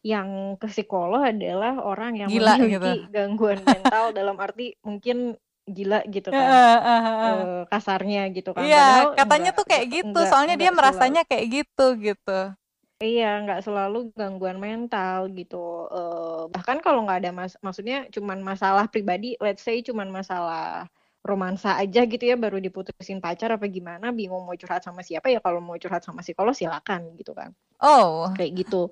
yang 0.00 0.56
ke 0.56 0.66
psikolog 0.70 1.20
adalah 1.20 1.82
orang 1.84 2.24
yang 2.24 2.30
Gila 2.32 2.56
memiliki 2.56 3.06
gitu. 3.06 3.12
gangguan 3.12 3.60
mental 3.68 4.16
dalam 4.16 4.38
arti 4.40 4.74
mungkin 4.80 5.36
gila 5.68 6.00
gitu 6.08 6.32
kan 6.32 6.48
uh, 6.48 6.80
uh, 6.80 7.04
uh. 7.04 7.62
kasarnya 7.68 8.32
gitu 8.32 8.56
kan 8.56 8.64
iya 8.64 9.12
katanya 9.12 9.52
enggak, 9.52 9.58
tuh 9.60 9.66
kayak 9.68 9.86
gitu 9.92 10.16
enggak, 10.16 10.30
soalnya 10.32 10.56
enggak 10.56 10.64
dia 10.64 10.70
selalu. 10.72 10.78
merasanya 10.80 11.22
kayak 11.28 11.46
gitu 11.52 11.86
gitu 12.00 12.40
iya 13.04 13.30
nggak 13.44 13.60
selalu 13.60 13.98
gangguan 14.16 14.56
mental 14.56 15.28
gitu 15.36 15.92
uh, 15.92 16.48
bahkan 16.48 16.80
kalau 16.80 17.04
nggak 17.04 17.20
ada 17.20 17.30
mas 17.36 17.54
maksudnya 17.60 18.08
cuman 18.08 18.40
masalah 18.40 18.88
pribadi 18.88 19.36
let's 19.44 19.60
say 19.60 19.84
cuman 19.84 20.08
masalah 20.08 20.88
romansa 21.26 21.76
aja 21.76 22.06
gitu 22.06 22.24
ya 22.24 22.38
baru 22.38 22.62
diputusin 22.62 23.18
pacar 23.18 23.52
apa 23.52 23.66
gimana 23.66 24.14
bingung 24.14 24.46
mau 24.46 24.54
curhat 24.54 24.80
sama 24.80 25.04
siapa 25.04 25.28
ya 25.28 25.42
kalau 25.42 25.58
mau 25.58 25.76
curhat 25.76 26.00
sama 26.00 26.22
psikolog 26.22 26.54
silakan 26.54 27.14
gitu 27.18 27.34
kan. 27.34 27.52
Oh. 27.82 28.30
Kayak 28.34 28.66
gitu. 28.66 28.88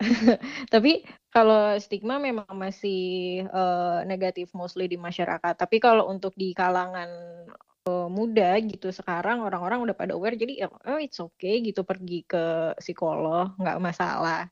Tapi 0.72 1.04
kalau 1.30 1.76
stigma 1.78 2.16
memang 2.16 2.48
masih 2.56 3.44
uh, 3.52 4.02
negatif 4.08 4.50
mostly 4.56 4.88
di 4.90 4.96
masyarakat. 4.96 5.54
Tapi 5.54 5.76
kalau 5.78 6.08
untuk 6.08 6.34
di 6.34 6.56
kalangan 6.56 7.08
uh, 7.86 8.08
muda 8.08 8.56
gitu 8.64 8.90
sekarang 8.90 9.44
orang-orang 9.44 9.84
udah 9.84 9.96
pada 9.96 10.12
aware 10.16 10.36
jadi 10.36 10.66
ya, 10.66 10.68
oh 10.68 10.98
it's 11.00 11.20
okay 11.20 11.60
gitu 11.60 11.84
pergi 11.84 12.24
ke 12.24 12.74
psikolog 12.80 13.54
nggak 13.60 13.80
masalah. 13.80 14.48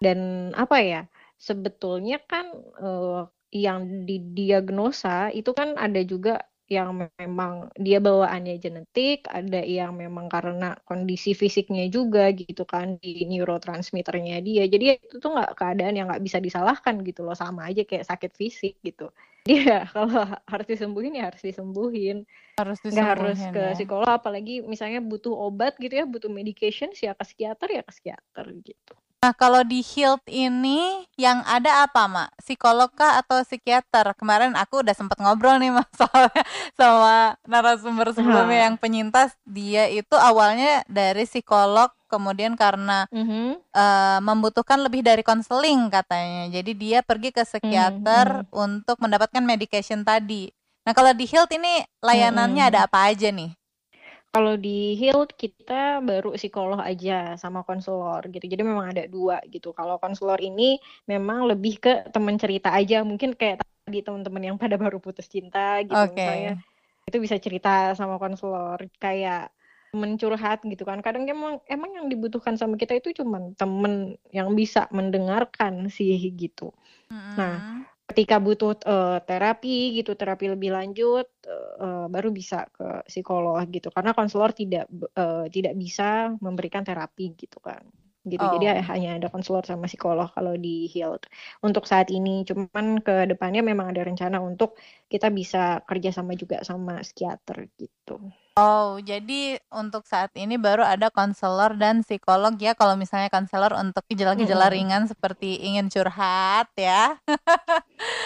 Dan 0.00 0.50
apa 0.56 0.78
ya 0.82 1.02
sebetulnya 1.38 2.18
kan 2.24 2.50
uh, 2.80 3.28
yang 3.54 4.06
didiagnosa 4.08 5.30
itu 5.38 5.50
kan 5.58 5.78
ada 5.78 6.00
juga 6.02 6.42
yang 6.66 6.96
memang 7.20 7.68
dia 7.76 8.00
bawaannya 8.00 8.56
genetik, 8.56 9.28
ada 9.28 9.60
yang 9.60 9.92
memang 10.00 10.26
karena 10.32 10.72
kondisi 10.88 11.36
fisiknya 11.36 11.84
juga 11.92 12.32
gitu 12.32 12.64
kan 12.64 12.96
di 13.04 13.28
neurotransmitternya 13.28 14.40
dia. 14.40 14.64
Jadi 14.64 14.84
itu 14.96 15.16
tuh 15.22 15.30
nggak 15.36 15.52
keadaan 15.60 15.94
yang 15.98 16.06
nggak 16.08 16.24
bisa 16.24 16.38
disalahkan 16.40 17.04
gitu 17.04 17.20
loh, 17.26 17.36
sama 17.36 17.68
aja 17.68 17.84
kayak 17.84 18.08
sakit 18.08 18.32
fisik 18.40 18.74
gitu. 18.80 19.12
Dia 19.44 19.84
kalau 19.94 20.24
harus 20.48 20.66
disembuhin 20.72 21.12
ya 21.20 21.28
harus 21.28 21.42
disembuhin. 21.44 22.24
Harus 22.58 22.78
Nggak 22.92 23.06
harus 23.12 23.38
disembuhin 23.38 23.54
ke 23.54 23.62
ya. 23.64 23.74
psikolog, 23.76 24.08
apalagi 24.20 24.52
misalnya 24.72 25.00
butuh 25.10 25.34
obat 25.48 25.72
gitu 25.82 25.94
ya, 26.00 26.04
butuh 26.08 26.30
medication, 26.32 26.88
ya 26.96 27.12
ke 27.18 27.24
psikiater 27.28 27.68
ya 27.76 27.82
ke 27.86 27.92
psikiater 27.92 28.46
gitu. 28.68 28.94
Nah, 29.24 29.32
kalau 29.32 29.64
di 29.64 29.80
Health 29.80 30.20
ini 30.28 31.08
yang 31.16 31.40
ada 31.48 31.88
apa, 31.88 32.04
Mak? 32.04 32.44
Psikolog 32.44 32.92
kah 32.92 33.24
atau 33.24 33.40
psikiater? 33.40 34.12
Kemarin 34.20 34.52
aku 34.52 34.84
udah 34.84 34.92
sempet 34.92 35.16
ngobrol 35.16 35.56
nih, 35.56 35.72
Mas, 35.72 35.88
soalnya 35.96 36.44
sama 36.76 37.40
narasumber 37.48 38.12
sebelumnya 38.12 38.68
yang 38.68 38.76
penyintas. 38.76 39.32
Dia 39.48 39.88
itu 39.88 40.12
awalnya 40.12 40.84
dari 40.92 41.24
psikolog, 41.24 41.88
kemudian 42.12 42.52
karena 42.52 43.08
Mhm. 43.08 43.64
eh, 43.72 44.20
membutuhkan 44.20 44.84
lebih 44.84 45.00
dari 45.00 45.24
konseling 45.24 45.88
katanya. 45.88 46.52
Jadi 46.52 46.76
dia 46.76 47.00
pergi 47.00 47.32
ke 47.32 47.48
psikiater 47.48 48.44
Mhm. 48.44 48.52
untuk 48.52 49.00
mendapatkan 49.00 49.40
medication 49.40 50.04
tadi. 50.04 50.52
Nah, 50.84 50.92
kalau 50.92 51.16
di 51.16 51.24
Health 51.24 51.48
ini 51.56 51.80
layanannya 52.04 52.60
Mhm. 52.60 52.70
ada 52.76 52.78
apa 52.84 53.08
aja 53.08 53.32
nih? 53.32 53.56
Kalau 54.34 54.58
di 54.58 54.98
Health 54.98 55.38
kita 55.38 56.02
baru 56.02 56.34
psikolog 56.34 56.82
aja 56.82 57.38
sama 57.38 57.62
konselor 57.62 58.18
gitu. 58.34 58.50
Jadi 58.50 58.66
memang 58.66 58.90
ada 58.90 59.06
dua 59.06 59.38
gitu. 59.46 59.70
Kalau 59.70 59.94
konselor 60.02 60.42
ini 60.42 60.82
memang 61.06 61.46
lebih 61.46 61.78
ke 61.78 62.10
teman 62.10 62.34
cerita 62.34 62.74
aja. 62.74 63.06
Mungkin 63.06 63.38
kayak 63.38 63.62
tadi 63.62 64.02
teman-teman 64.02 64.42
yang 64.42 64.56
pada 64.58 64.74
baru 64.74 64.98
putus 64.98 65.30
cinta 65.30 65.78
gitu 65.86 65.94
Oke. 65.94 66.18
misalnya. 66.18 66.58
Itu 67.06 67.22
bisa 67.22 67.38
cerita 67.38 67.94
sama 67.94 68.18
konselor 68.18 68.82
kayak 68.98 69.54
temen 69.94 70.18
curhat 70.18 70.66
gitu 70.66 70.82
kan. 70.82 70.98
Kadang 70.98 71.30
emang 71.30 71.62
emang 71.70 71.94
yang 71.94 72.10
dibutuhkan 72.10 72.58
sama 72.58 72.74
kita 72.74 72.98
itu 72.98 73.14
cuman 73.22 73.54
temen 73.54 74.18
yang 74.34 74.50
bisa 74.58 74.90
mendengarkan 74.90 75.86
sih 75.86 76.18
gitu. 76.34 76.74
Nah, 77.38 77.62
Mm-mm. 77.62 77.93
Ketika 78.14 78.36
butuh 78.46 78.78
eh, 78.86 79.18
terapi 79.28 79.98
gitu, 79.98 80.14
terapi 80.20 80.46
lebih 80.54 80.70
lanjut 80.78 81.26
eh, 81.48 82.06
baru 82.14 82.28
bisa 82.30 82.70
ke 82.76 82.84
psikolog 83.10 83.66
gitu. 83.76 83.88
Karena 83.94 84.12
konselor 84.18 84.50
tidak 84.54 84.86
eh, 85.18 85.46
tidak 85.54 85.74
bisa 85.82 86.32
memberikan 86.38 86.82
terapi 86.86 87.34
gitu 87.34 87.58
kan. 87.58 87.82
Gitu. 88.24 88.44
Jadi 88.48 88.64
Oh. 88.64 88.80
hanya 88.88 89.08
ada 89.20 89.28
konselor 89.28 89.64
sama 89.68 89.84
psikolog 89.90 90.32
kalau 90.32 90.54
di 90.56 90.88
Health 90.94 91.28
untuk 91.66 91.84
saat 91.90 92.08
ini. 92.14 92.46
Cuman 92.48 93.02
ke 93.04 93.28
depannya 93.30 93.60
memang 93.60 93.92
ada 93.92 94.02
rencana 94.08 94.38
untuk 94.40 94.80
kita 95.12 95.28
bisa 95.28 95.84
kerjasama 95.88 96.32
juga 96.38 96.64
sama 96.64 97.02
psikiater 97.04 97.68
gitu. 97.76 98.16
Oh, 98.54 99.02
jadi 99.02 99.58
untuk 99.74 100.06
saat 100.06 100.30
ini 100.38 100.54
baru 100.54 100.86
ada 100.86 101.10
konselor 101.10 101.74
dan 101.74 102.06
psikolog 102.06 102.54
ya. 102.62 102.70
Kalau 102.78 102.94
misalnya 102.94 103.26
konselor 103.26 103.74
untuk 103.74 104.06
gejala-gejala 104.06 104.70
ringan 104.70 105.10
seperti 105.10 105.58
ingin 105.58 105.90
curhat 105.90 106.70
ya. 106.78 107.18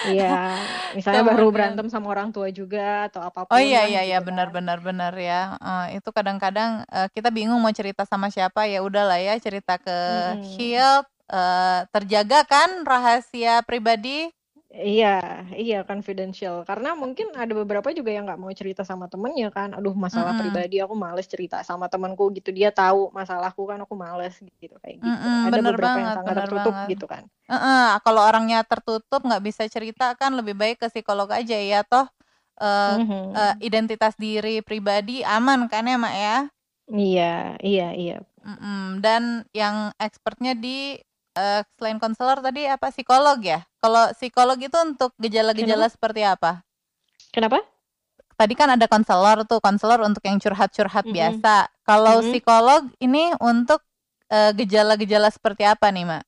Iya, 0.07 0.25
misalnya 0.97 1.23
baru 1.31 1.45
Kemudian 1.51 1.55
berantem 1.55 1.87
sama 1.93 2.07
orang 2.15 2.29
tua 2.35 2.49
juga 2.59 2.79
atau 3.11 3.21
Oh 3.25 3.27
apa 3.29 3.43
pun 3.51 3.65
iya 3.69 3.81
lah 3.81 3.89
iya 3.89 4.01
iya 4.05 4.19
gitu 4.19 4.21
benar 4.21 4.49
kan. 4.49 4.53
benar 4.53 4.79
benar 4.85 5.13
ya. 5.17 5.57
Eh, 5.57 5.97
itu 5.97 6.09
kadang-kadang 6.13 6.85
eh, 6.93 7.09
kita 7.17 7.33
bingung 7.33 7.57
mau 7.65 7.73
cerita 7.73 8.05
sama 8.05 8.29
siapa 8.29 8.69
ya 8.69 8.85
udahlah 8.85 9.17
ya 9.17 9.41
cerita 9.41 9.81
ke 9.81 9.97
Mm-mm. 10.09 10.43
Health 10.45 11.09
eh, 11.33 11.81
terjaga 11.89 12.45
kan 12.45 12.85
rahasia 12.85 13.65
pribadi. 13.65 14.29
Iya, 14.69 15.07
iya 15.63 15.77
confidential. 15.89 16.55
Karena 16.69 16.89
mungkin 17.03 17.27
ada 17.43 17.53
beberapa 17.61 17.89
juga 17.99 18.11
yang 18.13 18.25
nggak 18.29 18.41
mau 18.43 18.53
cerita 18.61 18.83
sama 18.91 19.07
temennya 19.13 19.49
kan. 19.57 19.69
Aduh, 19.77 19.95
masalah 19.97 20.33
Mm-mm. 20.33 20.39
pribadi 20.41 20.77
aku 20.85 20.93
males 21.05 21.27
cerita 21.33 21.57
sama 21.69 21.87
temanku 21.93 22.25
gitu. 22.37 22.51
Dia 22.59 22.69
tahu 22.81 23.09
masalahku 23.19 23.63
kan 23.71 23.79
aku 23.85 23.95
males 24.05 24.35
gitu 24.63 24.77
kayak 24.83 24.99
gitu. 25.09 25.25
Mm-mm, 25.25 25.39
Ada 25.47 25.59
bener 25.59 25.75
beberapa 25.75 25.97
yang 26.03 26.13
banget 26.13 26.17
sangat 26.17 26.35
bener 26.35 26.49
tertutup 26.49 26.75
banget. 26.75 26.91
gitu 26.91 27.05
kan. 27.13 27.25
Eh-eh, 27.51 27.89
kalau 28.05 28.23
orangnya 28.29 28.61
tertutup 28.71 29.21
nggak 29.25 29.43
bisa 29.49 29.65
cerita 29.75 30.13
kan 30.21 30.33
lebih 30.39 30.55
baik 30.59 30.77
ke 30.83 30.89
psikolog 30.93 31.29
aja 31.33 31.57
ya 31.57 31.81
toh 31.87 32.07
eh, 32.63 32.97
Mhm. 32.97 33.39
eh, 33.39 33.55
identitas 33.69 34.15
diri 34.21 34.61
pribadi 34.67 35.25
aman 35.27 35.67
kan 35.73 35.85
ya 35.91 35.97
mak 36.01 36.15
ya. 36.17 36.37
Iya, 36.99 37.23
iya, 37.69 37.85
iya. 38.01 38.15
Mm-mm, 38.47 39.03
Dan 39.03 39.45
yang 39.51 39.91
expertnya 39.99 40.55
di 40.55 40.95
eh, 41.43 41.61
selain 41.79 41.99
konselor 42.03 42.39
tadi 42.47 42.63
apa 42.75 42.87
psikolog 42.95 43.39
ya? 43.53 43.61
Kalau 43.83 44.05
psikolog 44.19 44.59
itu 44.69 44.79
untuk 44.89 45.11
gejala-gejala 45.23 45.87
seperti 45.95 46.23
apa? 46.35 46.53
Kenapa? 47.33 47.65
Tadi 48.41 48.55
kan 48.61 48.69
ada 48.77 48.87
konselor 48.95 49.39
tuh, 49.51 49.61
konselor 49.67 50.01
untuk 50.09 50.23
yang 50.29 50.39
curhat-curhat 50.45 51.05
Mhm. 51.05 51.15
biasa. 51.17 51.55
Kalau 51.89 52.17
Mhm. 52.21 52.29
psikolog 52.29 52.83
ini 53.07 53.25
untuk 53.53 53.81
eh, 54.37 54.53
gejala-gejala 54.59 55.29
seperti 55.37 55.63
apa 55.73 55.87
nih, 55.95 56.05
Mak? 56.11 56.25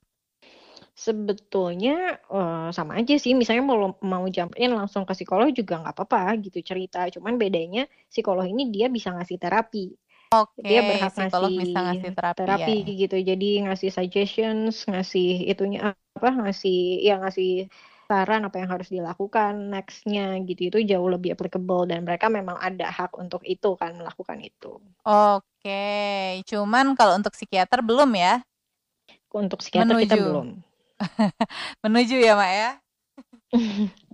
Sebetulnya 0.95 2.21
eh, 2.29 2.69
sama 2.77 2.93
aja 3.01 3.15
sih. 3.17 3.33
Misalnya 3.33 3.65
mau 3.65 3.79
mau 4.05 4.25
jump 4.29 4.53
in 4.61 4.71
langsung 4.77 5.03
ke 5.09 5.13
psikolog 5.17 5.49
juga 5.55 5.81
nggak 5.81 5.95
apa-apa 5.97 6.37
gitu 6.45 6.59
cerita. 6.61 7.09
Cuman 7.15 7.35
bedanya 7.41 7.89
psikolog 8.13 8.45
ini 8.47 8.69
dia 8.75 8.87
bisa 8.93 9.09
ngasih 9.15 9.39
terapi. 9.41 9.97
Oke, 10.31 10.63
Dia 10.69 10.81
berhak 10.87 11.11
psikolog 11.15 11.51
ngasih 11.51 11.55
bisa 11.61 11.79
ngasih 11.87 12.11
terapi 12.17 12.53
ya. 12.63 12.71
terapi 12.71 12.95
gitu. 13.03 13.17
Jadi 13.31 13.47
ngasih 13.67 13.91
suggestions, 13.97 14.75
ngasih 14.91 15.27
itunya 15.51 15.79
apa, 16.17 16.29
ngasih 16.41 16.77
ya 17.07 17.13
ngasih 17.23 17.49
saran 18.09 18.43
apa 18.47 18.57
yang 18.63 18.71
harus 18.75 18.89
dilakukan 18.95 19.53
nextnya 19.73 20.23
gitu. 20.49 20.61
Itu 20.71 20.79
jauh 20.91 21.09
lebih 21.15 21.31
applicable 21.35 21.83
dan 21.91 22.01
mereka 22.07 22.27
memang 22.39 22.57
ada 22.69 22.87
hak 22.99 23.13
untuk 23.23 23.43
itu 23.55 23.69
kan 23.81 23.93
melakukan 24.01 24.39
itu. 24.51 24.79
Oke, 25.05 25.81
cuman 26.51 26.87
kalau 26.99 27.13
untuk 27.19 27.33
psikiater 27.37 27.81
belum 27.89 28.11
ya? 28.17 28.33
Untuk 29.31 29.59
psikiater 29.63 29.95
kita 29.99 30.15
Menuju. 30.15 30.21
belum. 30.21 30.61
Menuju 31.83 32.17
ya, 32.21 32.35
Mak 32.39 32.53
ya? 32.53 32.71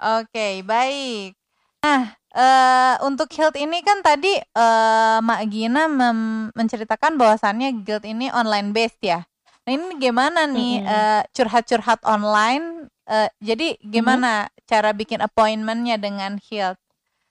Oke, 0.00 0.62
baik. 0.64 1.36
Nah, 1.84 2.19
eh, 2.34 2.94
untuk 3.06 3.28
Guild 3.30 3.56
ini 3.58 3.82
kan 3.82 4.00
tadi 4.02 4.38
eh, 4.38 5.18
Mak 5.22 5.42
Gina 5.50 5.86
mem- 5.90 6.50
menceritakan 6.54 7.16
bahwasannya 7.20 7.82
Guild 7.84 8.04
ini 8.06 8.30
online 8.32 8.70
based 8.74 9.00
ya. 9.02 9.24
Nah, 9.66 9.70
ini 9.76 9.86
gimana 10.00 10.46
nih 10.48 10.80
Mm-mm. 10.80 10.86
eh, 10.86 11.22
curhat-curhat 11.34 12.00
online? 12.06 12.88
eh, 13.10 13.28
jadi 13.42 13.74
gimana 13.82 14.46
cara 14.70 14.94
bikin 14.94 15.18
appointmentnya 15.22 15.98
dengan 15.98 16.38
Guild 16.38 16.78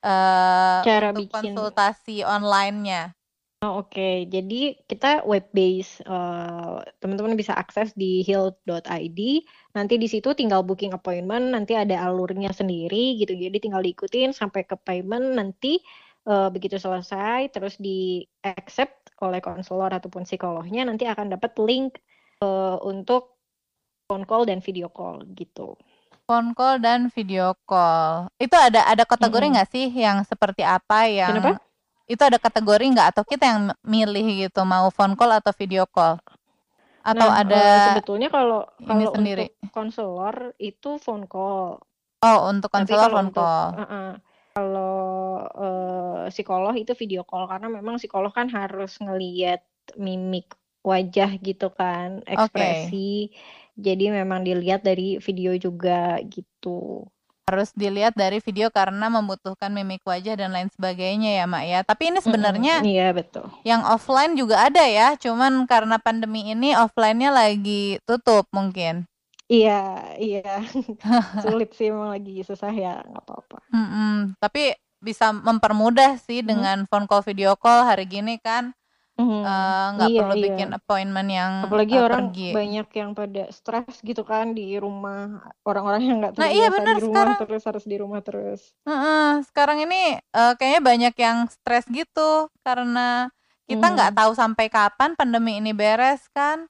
eh, 0.04 0.82
Cara 0.86 1.10
untuk 1.10 1.26
bikin 1.32 1.56
konsultasi 1.56 2.24
online-nya? 2.24 3.16
Oh, 3.60 3.84
Oke, 3.84 4.24
jadi 4.32 4.80
kita 4.88 5.28
web 5.28 5.52
base, 5.52 6.00
eh, 6.08 6.78
teman-teman 7.04 7.36
bisa 7.36 7.52
akses 7.60 7.92
di 7.92 8.24
heal.id. 8.24 9.20
Nanti 9.76 10.00
di 10.00 10.08
situ 10.08 10.32
tinggal 10.32 10.64
booking 10.64 10.96
appointment, 10.96 11.52
nanti 11.52 11.76
ada 11.76 12.08
alurnya 12.08 12.56
sendiri 12.56 13.20
gitu. 13.20 13.36
Jadi 13.36 13.60
tinggal 13.60 13.84
diikutin 13.84 14.32
sampai 14.32 14.64
ke 14.64 14.80
payment. 14.80 15.36
Nanti 15.36 15.76
eh, 16.24 16.50
begitu 16.56 16.80
selesai, 16.80 17.52
terus 17.52 17.76
di 17.76 18.24
accept 18.48 19.12
oleh 19.20 19.44
konselor 19.44 19.92
ataupun 19.92 20.24
psikolognya, 20.24 20.88
nanti 20.88 21.04
akan 21.04 21.36
dapat 21.36 21.52
link 21.60 22.00
eh, 22.40 22.78
untuk 22.80 23.44
phone 24.08 24.24
call 24.24 24.48
dan 24.48 24.64
video 24.64 24.88
call 24.88 25.28
gitu. 25.36 25.76
Phone 26.24 26.56
call 26.56 26.80
dan 26.80 27.12
video 27.12 27.52
call. 27.68 28.32
Itu 28.40 28.56
ada 28.56 28.88
ada 28.88 29.04
kategori 29.04 29.52
nggak 29.52 29.68
sih 29.68 29.92
yang 29.92 30.24
seperti 30.24 30.64
apa 30.64 31.12
yang 31.12 31.44
Kenapa? 31.44 31.69
Itu 32.10 32.22
ada 32.26 32.42
kategori 32.42 32.86
nggak 32.90 33.08
atau 33.14 33.24
kita 33.24 33.46
yang 33.46 33.62
milih 33.86 34.50
gitu 34.50 34.66
mau 34.66 34.90
phone 34.90 35.14
call 35.14 35.38
atau 35.38 35.54
video 35.54 35.86
call 35.86 36.18
atau 37.06 37.28
Nah, 37.32 37.42
ada 37.42 37.64
eh, 37.64 37.86
sebetulnya 37.94 38.30
kalau 38.34 38.66
ini 38.82 39.08
kalau 39.08 39.14
sendiri? 39.16 39.46
untuk 39.48 39.72
konselor 39.72 40.36
itu 40.60 40.90
phone 41.00 41.26
call. 41.30 41.80
Oh, 42.20 42.40
untuk 42.52 42.70
konselor 42.74 43.08
phone 43.08 43.32
untuk 43.32 43.40
call. 43.40 43.66
uh-uh, 43.78 44.10
kalau 44.52 45.00
eh, 45.56 46.24
psikolog 46.34 46.76
itu 46.76 46.92
video 46.98 47.24
call 47.24 47.48
karena 47.48 47.72
memang 47.72 48.02
psikolog 48.02 48.34
kan 48.36 48.52
harus 48.52 49.00
ngeliat 49.00 49.64
mimik 49.96 50.52
wajah 50.84 51.40
gitu 51.40 51.72
kan, 51.72 52.26
ekspresi. 52.28 53.32
Jadi 53.80 54.12
memang 54.12 54.44
dilihat 54.44 54.84
dari 54.84 55.22
video 55.24 55.56
juga 55.56 56.20
gitu. 56.28 57.08
Harus 57.50 57.74
dilihat 57.74 58.14
dari 58.14 58.38
video 58.38 58.70
karena 58.70 59.10
membutuhkan 59.10 59.74
mimik 59.74 60.06
wajah 60.06 60.38
dan 60.38 60.54
lain 60.54 60.70
sebagainya 60.70 61.42
ya, 61.42 61.46
Mak 61.50 61.64
ya. 61.66 61.80
Tapi 61.82 62.14
ini 62.14 62.22
sebenarnya 62.22 62.86
Iya 62.86 63.10
betul. 63.10 63.50
yang 63.66 63.82
offline 63.90 64.38
juga 64.38 64.70
ada 64.70 64.86
ya, 64.86 65.18
cuman 65.18 65.66
karena 65.66 65.98
pandemi 65.98 66.54
ini 66.54 66.78
offline-nya 66.78 67.34
lagi 67.34 67.98
tutup 68.06 68.46
mungkin. 68.54 69.10
Iya, 69.50 70.14
iya. 70.22 70.62
Sulit 71.42 71.74
sih 71.74 71.90
emang 71.90 72.14
lagi 72.14 72.46
susah 72.46 72.70
ya, 72.70 73.02
nggak 73.02 73.24
apa-apa. 73.26 73.58
Mm-mm. 73.74 74.38
Tapi 74.38 74.78
bisa 75.02 75.34
mempermudah 75.34 76.22
sih 76.22 76.46
dengan 76.46 76.86
phone 76.86 77.10
call 77.10 77.26
video 77.26 77.56
call 77.56 77.88
hari 77.88 78.04
gini 78.04 78.36
kan 78.38 78.76
Mhm. 79.20 79.44
Eh, 79.44 79.86
nggak 80.00 80.10
Iya 80.10 80.20
perlu 80.24 80.36
iya. 80.36 80.46
bikin 80.48 80.70
appointment 80.80 81.30
yang, 81.30 81.54
Apalagi 81.68 81.94
eee, 81.96 82.06
orang 82.08 82.24
pergi. 82.32 82.48
banyak 82.56 82.88
yang 83.00 83.10
pada 83.20 83.44
stres 83.52 83.96
gitu 84.00 84.24
kan 84.24 84.46
di 84.56 84.66
rumah, 84.80 85.44
orang-orang 85.68 86.02
yang 86.08 86.18
nggak 86.24 86.36
Nah, 86.40 86.48
iya 86.50 86.68
terbiasa 86.72 86.80
bener 86.80 86.96
di 86.96 87.02
rumah 87.04 87.20
sekarang 87.20 87.36
terus 87.40 87.64
harus 87.68 87.86
di 87.92 87.96
rumah 88.00 88.22
terus. 88.24 88.62
Heeh, 88.88 89.30
sekarang 89.52 89.78
ini, 89.84 90.18
eee, 90.18 90.52
kayaknya 90.56 90.82
banyak 90.82 91.16
yang 91.20 91.38
stres 91.52 91.86
gitu 91.92 92.48
karena 92.64 93.28
kita 93.68 93.86
nggak 93.92 94.12
Mhm. 94.12 94.18
tahu 94.18 94.32
sampai 94.34 94.66
kapan 94.72 95.12
pandemi 95.20 95.60
ini 95.60 95.72
beres 95.76 96.26
kan. 96.32 96.66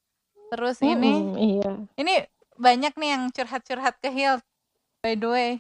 Terus 0.50 0.82
ini 0.82 1.14
Mhm, 1.22 1.38
iya. 1.38 1.72
ini 2.02 2.14
banyak 2.58 2.94
nih 2.98 3.10
yang 3.16 3.24
curhat-curhat 3.32 3.96
ke 4.02 4.10
Hilt, 4.10 4.42
by 5.06 5.14
the 5.16 5.30
way, 5.30 5.52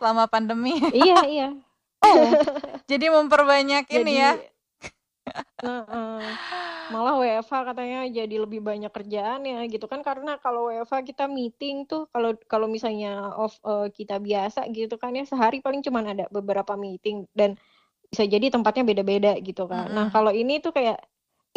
selama 0.00 0.26
pandemi. 0.26 0.80
Iya 0.90 1.18
iya. 1.34 1.48
Oh, 2.02 2.24
jadi 2.90 3.06
memperbanyak 3.12 3.84
ini 3.92 4.12
ya? 4.16 4.32
Heeh, 5.62 6.38
malah 6.92 7.14
WFH 7.18 7.54
katanya 7.74 7.98
jadi 8.08 8.36
lebih 8.44 8.60
banyak 8.62 8.88
kerjaannya 8.94 9.66
gitu 9.74 9.86
kan 9.90 10.00
karena 10.06 10.38
kalau 10.38 10.70
WFH 10.70 11.02
kita 11.04 11.24
meeting 11.26 11.84
tuh 11.90 12.06
kalau 12.14 12.30
kalau 12.46 12.66
misalnya 12.70 13.34
off, 13.36 13.58
eee, 13.66 13.90
kita 13.92 14.22
biasa 14.22 14.70
gitu 14.72 14.94
kan 15.02 15.12
ya 15.18 15.24
sehari 15.26 15.58
paling 15.64 15.82
cuman 15.86 16.14
ada 16.16 16.24
beberapa 16.30 16.74
meeting 16.78 17.26
dan 17.34 17.58
bisa 18.12 18.24
jadi 18.28 18.48
tempatnya 18.52 18.84
beda-beda 18.88 19.32
gitu 19.42 19.64
kan. 19.70 19.90
Nah 19.92 20.06
Mhm. 20.08 20.14
kalau 20.14 20.32
ini 20.34 20.60
tuh 20.64 20.72
kayak 20.76 21.00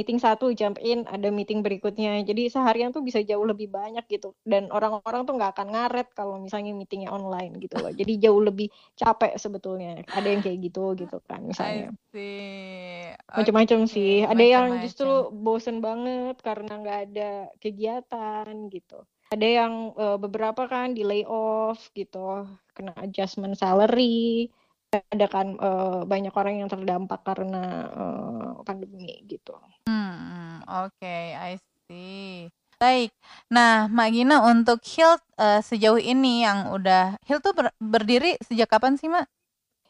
meeting 0.02 0.18
satu 0.18 0.50
jump 0.58 0.82
in, 0.82 1.06
ada 1.06 1.30
meeting 1.30 1.62
berikutnya. 1.62 2.18
Jadi 2.26 2.50
seharian 2.50 2.90
tuh 2.90 3.06
bisa 3.06 3.22
jauh 3.22 3.46
lebih 3.46 3.70
banyak 3.70 4.02
gitu 4.10 4.34
dan 4.42 4.74
orang-orang 4.74 5.30
tuh 5.30 5.38
nggak 5.38 5.54
akan 5.54 5.68
ngaret 5.78 6.08
kalau 6.18 6.42
misalnya 6.42 6.74
meeting-nya 6.74 7.14
online 7.14 7.62
gitu 7.62 7.78
loh. 7.78 7.94
Jadi 7.94 8.18
jauh 8.18 8.42
lebih 8.42 8.74
capek 8.98 9.38
sebetulnya. 9.38 10.02
Ada 10.10 10.28
yang 10.34 10.42
kayak 10.42 10.58
gitu 10.66 10.98
gitu 10.98 11.18
kan 11.30 11.46
misalnya. 11.46 11.94
see. 12.10 13.14
Macem-macem 13.32 13.80
Oke, 13.86 13.92
sih. 13.94 14.14
Ada 14.26 14.44
yang 14.44 14.66
justru 14.84 15.30
bosen 15.32 15.80
banget 15.80 16.36
karena 16.42 16.72
nggak 16.82 17.00
ada 17.14 17.32
kegiatan 17.62 18.46
gitu. 18.74 19.06
Ada 19.32 19.48
yang, 19.48 19.74
eee, 19.96 20.18
beberapa 20.20 20.68
kan 20.68 20.92
di-layoff 20.92 21.88
gitu, 21.96 22.44
kena 22.76 22.92
adjustment 23.00 23.56
salary. 23.56 24.52
Ada 24.92 25.28
kan, 25.32 25.48
eee, 25.56 26.00
banyak 26.04 26.34
orang 26.36 26.56
yang 26.60 26.68
terdampak 26.68 27.24
karena, 27.24 27.88
eee, 27.96 28.48
pandemi 28.68 29.24
gitu. 29.24 29.56
Mhm, 29.88 30.68
oke, 30.68 31.16
I 31.32 31.56
see. 31.88 32.52
Baik. 32.76 33.14
Nah, 33.48 33.88
Mbak 33.88 34.10
Gina 34.12 34.38
untuk 34.52 34.84
Hilt, 34.84 35.22
eee, 35.40 35.64
sejauh 35.64 36.02
ini 36.02 36.44
yang 36.44 36.74
udah 36.76 37.16
Hilt 37.24 37.40
tuh 37.46 37.54
ber 37.56 37.72
berdiri 37.80 38.36
sejak 38.44 38.68
kapan 38.68 39.00
sih, 39.00 39.08
Mbak? 39.08 39.26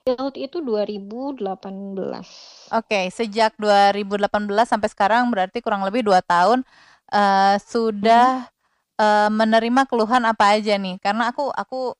Hilt 0.05 0.33
itu 0.37 0.65
2018. 0.65 2.25
Oke, 2.73 3.09
sejak 3.11 3.57
2018 3.59 4.69
sampai 4.69 4.87
sekarang 4.91 5.27
berarti 5.33 5.59
kurang 5.59 5.81
lebih 5.83 6.05
2 6.05 6.21
tahun, 6.21 6.61
Mhm. 7.11 7.59
sudah, 7.67 8.47
eee, 8.99 9.29
menerima 9.33 9.81
keluhan 9.89 10.23
apa 10.27 10.55
aja 10.57 10.75
nih? 10.77 10.97
Karena 11.03 11.31
aku 11.33 11.49
aku, 11.53 11.95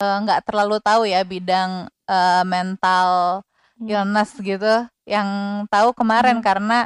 eee, 0.00 0.16
nggak 0.24 0.40
terlalu 0.48 0.76
tahu 0.82 1.02
ya 1.08 1.22
bidang, 1.26 1.86
eee, 2.08 2.42
mental 2.46 3.42
Hmm. 3.78 3.88
illness 3.90 4.30
gitu. 4.40 4.86
Yang 5.04 5.28
tahu 5.68 5.88
kemarin 5.98 6.38
Mhm. 6.40 6.46
karena 6.46 6.78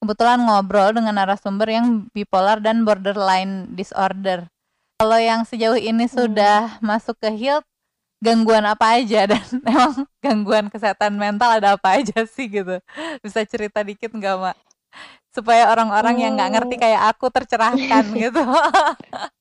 kebetulan 0.00 0.38
ngobrol 0.46 0.94
dengan 0.94 1.14
narasumber 1.18 1.68
yang 1.68 2.06
bipolar 2.14 2.58
dan 2.62 2.84
borderline 2.86 3.68
disorder. 3.74 4.46
Kalau 4.96 5.18
yang 5.20 5.44
sejauh 5.44 5.76
ini 5.76 6.06
Hmm. 6.08 6.32
sudah 6.32 6.80
masuk 6.80 7.16
ke 7.20 7.28
Hilt, 7.34 7.64
gangguan 8.24 8.64
apa 8.66 8.98
aja 9.00 9.26
dan 9.32 9.44
emang 9.66 10.06
gangguan 10.24 10.66
kesehatan 10.72 11.16
mental 11.20 11.60
ada 11.60 11.76
apa 11.76 12.00
aja 12.00 12.24
sih 12.28 12.48
gitu? 12.48 12.80
Bisa 13.24 13.44
cerita 13.44 13.82
dikit 13.84 14.12
nggak, 14.14 14.34
Mbak? 14.40 14.56
Supaya 15.36 15.68
orang-orang 15.72 16.16
yang 16.24 16.32
nggak 16.40 16.50
ngerti 16.56 16.76
Mmm. 16.76 16.82
kayak 16.82 17.02
aku 17.14 17.28
tercerahkan 17.32 18.04
gitu. 18.22 18.40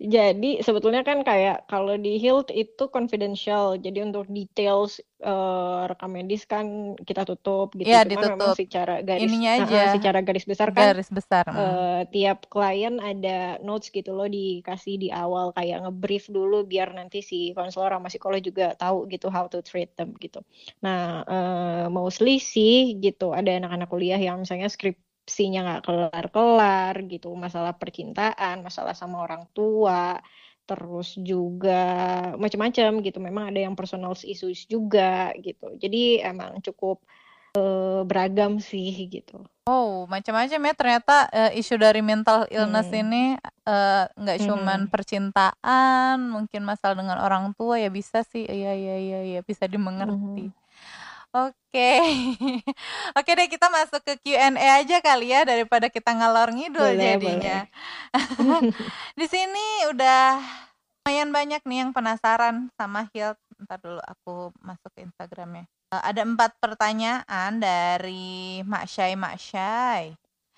Jadi 0.00 0.64
sebetulnya 0.64 1.04
kan 1.04 1.20
kayak 1.20 1.68
kalau 1.68 1.92
di 2.00 2.16
Hilt 2.16 2.48
itu 2.48 2.88
confidential. 2.88 3.76
Jadi 3.76 4.00
untuk 4.00 4.24
details, 4.32 4.96
eee, 5.20 5.80
rekam 5.92 6.10
medis 6.16 6.48
kan 6.48 6.96
kita 7.04 7.28
tutup 7.28 7.76
gitu. 7.76 7.92
Iya, 7.92 8.04
Cuma 8.08 8.24
memang 8.24 8.48
ditutup. 8.48 8.56
secara 8.56 9.04
garis 9.04 9.36
Ininya 9.36 9.50
aja, 9.60 9.76
secara 9.92 10.24
garis 10.24 10.48
besar 10.48 10.72
kan, 10.72 10.96
garis 10.96 11.08
besar, 11.12 11.46
eee, 11.52 12.00
tiap 12.16 12.48
klien 12.48 12.96
ada 13.04 13.60
notes 13.60 13.92
gitu 13.92 14.16
loh 14.16 14.24
dikasih 14.28 14.96
di 14.96 15.08
awal 15.12 15.52
kayak 15.52 15.84
nge-brief 15.84 16.32
dulu 16.32 16.64
biar 16.64 16.96
nanti 16.96 17.20
si 17.20 17.52
konselor 17.52 17.92
sama 17.92 18.08
psikolog 18.08 18.40
juga 18.40 18.72
tahu 18.80 19.04
gitu 19.12 19.28
how 19.28 19.52
to 19.52 19.60
treat 19.60 19.92
them 20.00 20.16
gitu. 20.16 20.40
Nah, 20.80 21.28
eee, 21.28 21.86
mostly 21.92 22.40
sih 22.40 22.96
gitu 23.04 23.36
ada 23.36 23.52
anak-anak 23.52 23.88
kuliah 23.92 24.16
yang 24.20 24.40
misalnya 24.48 24.72
skripsinya 25.26 25.60
nggak 25.66 25.82
kelar-kelar 25.86 26.94
gitu, 27.12 27.28
masalah 27.36 27.76
percintaan, 27.76 28.64
masalah 28.64 28.94
sama 28.96 29.20
orang 29.26 29.44
tua, 29.52 30.16
terus 30.66 31.14
juga 31.20 31.76
macem-macem 32.40 33.02
gitu. 33.04 33.18
Memang 33.20 33.52
ada 33.52 33.60
yang 33.60 33.74
personal 33.76 34.14
issues 34.16 34.64
juga 34.70 35.32
gitu. 35.44 35.76
Jadi 35.76 36.22
emang 36.24 36.58
cukup, 36.64 37.04
eee, 37.56 38.02
beragam 38.08 38.58
sih 38.62 39.08
gitu. 39.10 39.44
Oh, 39.68 40.08
macam-macam 40.08 40.60
ya 40.72 40.72
ternyata, 40.72 41.16
eee, 41.36 41.60
isu 41.60 41.76
dari 41.76 42.00
mental 42.00 42.48
illness 42.48 42.88
Mhm. 42.88 42.96
ini, 42.96 43.36
eee, 43.68 44.04
nggak 44.16 44.38
cuman 44.48 44.80
Mhm. 44.80 44.88
percintaan, 44.88 46.16
mungkin 46.32 46.64
masalah 46.64 46.96
dengan 46.96 47.20
orang 47.20 47.52
tua 47.52 47.76
ya 47.76 47.92
bisa 47.92 48.24
sih. 48.24 48.48
Iya 48.48 48.72
iya 48.72 48.94
iya 49.04 49.18
iya, 49.28 49.38
bisa 49.44 49.68
dimengerti. 49.68 50.48
Mhm. 50.48 50.52
Oke. 51.30 51.90
Oke 53.18 53.30
deh 53.38 53.46
kita 53.46 53.70
masuk 53.70 54.02
ke 54.02 54.18
Q&A 54.18 54.82
aja 54.82 54.98
kali 54.98 55.30
ya 55.30 55.46
daripada 55.46 55.86
kita 55.86 56.10
ngalor 56.10 56.50
ngidul 56.50 56.82
Boleh 56.90 57.14
jadinya. 57.14 57.62
boleh. 57.70 58.66
Di 59.18 59.26
sini 59.30 59.66
udah 59.94 60.42
lumayan 61.06 61.30
banyak 61.30 61.62
nih 61.62 61.78
yang 61.86 61.90
penasaran 61.94 62.66
sama 62.74 63.06
Hilt. 63.14 63.38
Entar 63.62 63.78
dulu 63.78 64.02
aku 64.02 64.50
masuk 64.58 64.90
ke 64.90 65.06
Instagram-nya. 65.06 65.70
Eee, 65.94 66.02
ada 66.02 66.22
4 66.26 66.50
pertanyaan 66.58 67.52
dari 67.62 68.62
Mak 68.66 68.84
Syai 68.90 69.14
Mak 69.14 69.36
Syai 69.38 70.04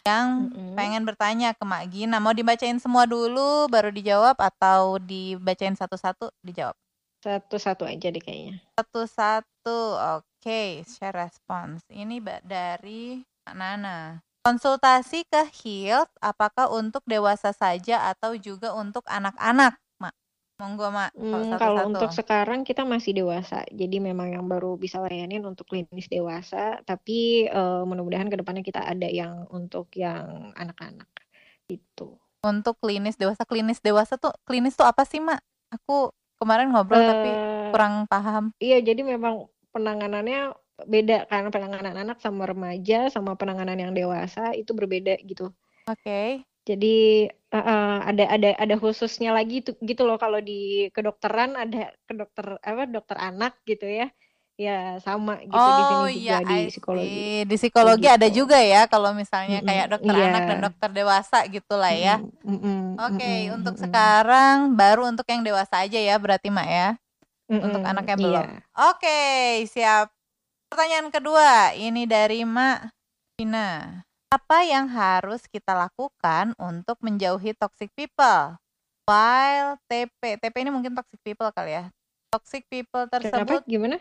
yang 0.09 0.49
Mhm. 0.51 0.73
pengen 0.75 1.03
bertanya 1.05 1.53
ke 1.53 1.63
Mak 1.69 1.85
Gina. 1.93 2.17
Mau 2.17 2.33
dibacain 2.33 2.81
semua 2.81 3.05
dulu 3.05 3.69
baru 3.69 3.93
dijawab 3.93 4.41
atau 4.41 4.97
dibacain 4.97 5.77
satu-satu 5.77 6.33
dijawab? 6.41 6.75
Satu-satu 7.23 7.87
aja 7.87 8.11
deh 8.11 8.19
kayaknya. 8.19 8.59
Satu-satu, 8.79 9.79
oke, 10.17 10.81
share 10.89 11.13
response. 11.13 11.85
Ini 11.93 12.25
dari 12.41 13.21
Nana. 13.53 14.17
Konsultasi 14.41 15.29
ke 15.29 15.45
Hilt 15.61 16.09
apakah 16.25 16.73
untuk 16.73 17.05
dewasa 17.05 17.53
saja 17.53 18.09
atau 18.09 18.33
juga 18.35 18.73
untuk 18.73 19.05
anak-anak, 19.05 19.77
Mak? 20.01 20.15
Monggo, 20.57 20.89
Mak, 20.89 21.13
kalau 21.29 21.45
Mmm, 21.45 21.61
kalau 21.61 21.85
untuk 21.93 22.09
satu-satu. 22.09 22.17
sekarang 22.19 22.65
kita 22.65 22.89
masih 22.89 23.13
dewasa. 23.13 23.69
Jadi 23.69 24.01
memang 24.01 24.33
yang 24.33 24.49
baru 24.49 24.81
bisa 24.81 24.97
layanin 25.05 25.45
untuk 25.45 25.69
klinis 25.69 26.09
dewasa, 26.09 26.81
tapi, 26.89 27.45
eee, 27.53 27.81
mudah-mudahan 27.85 28.33
ke 28.33 28.37
depannya 28.41 28.65
kita 28.65 28.81
ada 28.81 29.05
yang 29.13 29.45
untuk 29.53 29.93
yang 29.93 30.57
anak-anak, 30.57 31.09
gitu. 31.69 32.17
Untuk 32.45 32.75
klinis 32.83 33.15
dewasa. 33.15 33.47
Klinis 33.47 33.79
dewasa 33.79 34.19
tuh 34.19 34.35
klinis 34.43 34.75
tuh 34.75 34.83
apa 34.83 35.07
sih, 35.07 35.23
Mak? 35.23 35.39
Aku 35.79 36.11
kemarin 36.43 36.69
ngobrol 36.75 37.03
tapi 37.11 37.29
Eee, 37.31 37.73
kurang 37.73 37.95
paham. 38.11 38.45
iya 38.65 38.77
jadi 38.89 39.03
memang 39.13 39.35
penanganannya 39.75 40.39
beda 40.93 41.17
kan, 41.31 41.45
penanganan 41.55 41.97
anak 42.03 42.19
sama 42.25 42.43
remaja 42.51 42.97
sama 43.15 43.33
penanganan 43.41 43.79
yang 43.83 43.93
dewasa 43.99 44.43
itu 44.61 44.73
berbeda 44.79 45.15
gitu. 45.31 45.45
Oke. 45.87 46.45
Jadi 46.69 47.27
heeh, 47.55 47.87
ada 48.11 48.25
ada 48.35 48.49
ada 48.63 48.75
khususnya 48.83 49.31
lagi 49.35 49.67
tuh 49.67 49.75
gitu 49.83 50.03
loh 50.07 50.15
kalau 50.23 50.39
di 50.39 50.87
kedokteran 50.95 51.59
ada 51.59 51.91
ke 52.07 52.13
dokter 52.15 52.47
apa, 52.63 52.83
dokter 52.87 53.19
anak 53.19 53.53
gitu 53.67 53.87
ya. 53.99 54.07
Ya 54.63 54.73
sama 55.07 55.33
gitu 55.53 55.69
di 55.79 55.83
sini 55.89 56.05
Oh, 56.05 56.07
juga 56.17 56.19
iya, 56.23 56.37
di 56.49 56.55
I 56.55 56.63
psikologi. 56.73 57.23
Di 57.49 57.57
kayak 57.77 57.97
psikologi 57.97 58.07
ada 58.17 58.29
gitu. 58.29 58.39
juga 58.39 58.59
ya 58.63 58.81
kalau 58.93 59.11
misalnya 59.17 59.59
kayak 59.67 59.87
Mhm, 59.87 59.93
dokter 59.93 60.15
iya. 60.15 60.27
anak 60.31 60.43
dan 60.49 60.59
dokter 60.65 60.91
dewasa 60.99 61.37
gitulah 61.51 61.93
ya. 61.93 62.15
Mhm 62.19 62.31
mhm 62.45 62.77
Oke, 63.01 63.25
mhm 63.25 63.57
untuk 63.57 63.75
mhm. 63.75 63.81
sekarang 63.83 64.57
baru 64.77 65.09
untuk 65.11 65.27
yang 65.33 65.43
dewasa 65.43 65.83
aja 65.85 65.99
ya 65.99 66.15
berarti, 66.21 66.49
Mak, 66.53 66.69
ya? 66.69 66.89
Untuk 67.49 67.81
Mhm, 67.81 67.89
anaknya 67.89 68.17
belum. 68.21 68.47
iya. 68.47 68.63
Oke, 68.91 69.19
siap. 69.73 70.13
Pertanyaan 70.71 71.09
kedua, 71.13 71.73
ini 71.77 72.05
dari 72.09 72.45
Mak 72.45 72.79
Gina. 73.41 74.01
Apa 74.33 74.65
yang 74.65 74.89
harus 74.89 75.45
kita 75.49 75.77
lakukan 75.77 76.57
untuk 76.57 76.97
menjauhi 77.05 77.53
toxic 77.57 77.93
people? 77.97 78.57
While 79.05 79.77
TP 79.91 80.39
TP 80.41 80.55
ini 80.65 80.71
mungkin 80.73 80.95
toxic 80.97 81.21
people 81.25 81.51
kali 81.53 81.77
ya. 81.77 81.85
Toxic 82.33 82.65
people 82.73 83.05
Kenapa? 83.13 83.61
tersebut 83.61 83.63
Gimana? 83.69 83.97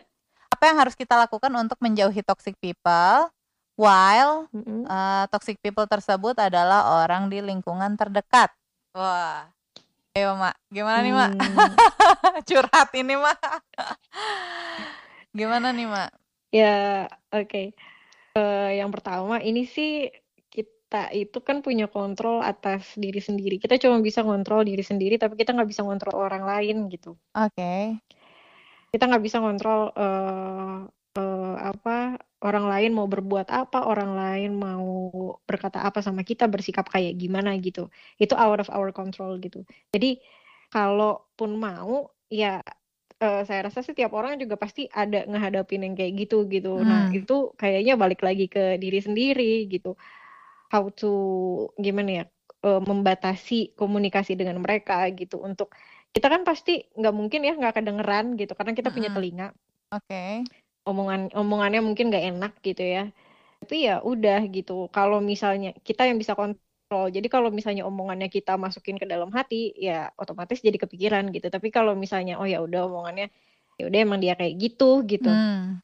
Apa 0.62 0.70
yang 0.70 0.78
harus 0.78 0.94
kita 0.94 1.18
lakukan 1.18 1.50
untuk 1.58 1.74
menjauhi 1.82 2.22
toxic 2.22 2.54
people 2.62 3.26
while, 3.74 4.46
Mhm. 4.54 4.86
eee, 4.86 5.24
toxic 5.34 5.58
people 5.58 5.82
tersebut 5.90 6.38
adalah 6.38 7.02
orang 7.02 7.26
di 7.26 7.42
lingkungan 7.42 7.98
terdekat? 7.98 8.54
Wah. 8.94 9.50
Ayo, 10.14 10.38
Mak, 10.38 10.54
gimana 10.70 11.02
nih, 11.02 11.14
Mak? 11.18 11.30
Mmm. 11.34 11.74
Curhat 12.46 12.94
ini 12.94 13.18
mah. 13.18 13.34
Gimana 15.34 15.74
nih, 15.74 15.90
Mak? 15.90 16.10
Ya, 16.54 17.10
oke. 17.34 17.74
Uh, 18.38 18.70
yang 18.70 18.94
pertama 18.94 19.42
ini 19.42 19.66
sih 19.66 20.14
kita 20.46 21.10
itu 21.10 21.42
kan 21.42 21.66
punya 21.66 21.90
kontrol 21.90 22.38
atas 22.38 22.94
diri 22.94 23.18
sendiri. 23.18 23.58
Kita 23.58 23.82
cuma 23.82 23.98
bisa 23.98 24.22
kontrol 24.22 24.62
diri 24.62 24.86
sendiri, 24.86 25.18
tapi 25.18 25.34
kita 25.34 25.58
nggak 25.58 25.74
bisa 25.74 25.82
kontrol 25.82 26.22
orang 26.22 26.46
lain 26.46 26.86
gitu. 26.86 27.18
Oke. 27.34 27.50
Okay. 27.50 27.98
Kita 28.92 29.08
nggak 29.08 29.24
bisa 29.24 29.40
kontrol 29.40 29.88
uh, 29.96 30.84
uh, 31.16 31.56
apa 31.58 32.20
orang 32.42 32.66
lain 32.68 32.90
mau 32.92 33.08
berbuat 33.08 33.48
apa, 33.48 33.88
orang 33.88 34.12
lain 34.12 34.52
mau 34.58 34.84
berkata 35.48 35.80
apa 35.80 36.04
sama 36.04 36.26
kita, 36.26 36.44
bersikap 36.50 36.90
kayak 36.92 37.16
gimana 37.16 37.56
gitu. 37.56 37.88
Itu 38.20 38.36
out 38.36 38.60
of 38.60 38.68
our 38.68 38.92
control 38.92 39.40
gitu. 39.40 39.64
Jadi 39.96 40.20
kalaupun 40.68 41.56
mau 41.56 42.12
ya 42.28 42.60
uh, 43.22 43.42
saya 43.46 43.70
rasa 43.70 43.86
sih 43.86 43.94
tiap 43.94 44.12
orang 44.12 44.36
juga 44.42 44.58
pasti 44.58 44.90
ada 44.90 45.22
ngehadapin 45.24 45.86
yang 45.86 45.94
kayak 45.94 46.26
gitu 46.26 46.44
gitu. 46.50 46.82
Nah, 46.82 47.08
hmm. 47.08 47.14
Nah, 47.14 47.18
itu 47.22 47.36
kayaknya 47.54 47.94
balik 47.94 48.20
lagi 48.20 48.50
ke 48.50 48.76
diri 48.82 48.98
sendiri 48.98 49.70
gitu. 49.70 49.94
How 50.72 50.88
to 50.90 51.12
gimana 51.78 52.10
ya 52.10 52.24
uh, 52.66 52.82
membatasi 52.82 53.78
komunikasi 53.78 54.34
dengan 54.34 54.58
mereka 54.58 55.06
gitu 55.14 55.38
untuk 55.38 55.70
kita 56.12 56.28
kan 56.28 56.44
pasti 56.44 56.84
nggak 56.92 57.14
mungkin 57.16 57.40
ya 57.42 57.56
nggak 57.56 57.80
kedengeran 57.80 58.36
gitu 58.36 58.52
karena 58.52 58.72
kita 58.76 58.88
punya 58.92 59.08
telinga. 59.12 59.48
Oke. 59.92 60.08
Okay 60.08 60.32
omongan 60.82 61.30
omongannya 61.34 61.80
mungkin 61.82 62.10
nggak 62.10 62.24
enak 62.34 62.52
gitu 62.62 62.82
ya. 62.82 63.04
Tapi 63.62 63.76
ya 63.86 64.02
udah 64.02 64.42
gitu 64.50 64.90
kalau 64.90 65.22
misalnya 65.22 65.70
kita 65.86 66.10
yang 66.10 66.18
bisa 66.18 66.34
kontrol. 66.34 67.08
Jadi 67.08 67.26
kalau 67.30 67.48
misalnya 67.54 67.86
omongannya 67.86 68.26
kita 68.26 68.58
masukin 68.58 68.98
ke 68.98 69.06
dalam 69.06 69.30
hati 69.30 69.70
ya 69.78 70.10
otomatis 70.18 70.58
jadi 70.58 70.76
kepikiran 70.82 71.30
gitu. 71.30 71.46
Tapi 71.46 71.70
kalau 71.70 71.94
misalnya 71.94 72.38
oh 72.42 72.46
ya 72.46 72.58
udah 72.58 72.90
omongannya 72.90 73.30
ya 73.78 73.84
udah 73.88 73.98
emang 74.02 74.18
dia 74.18 74.34
kayak 74.34 74.54
gitu 74.58 75.06
gitu. 75.06 75.30
Hmm 75.30 75.78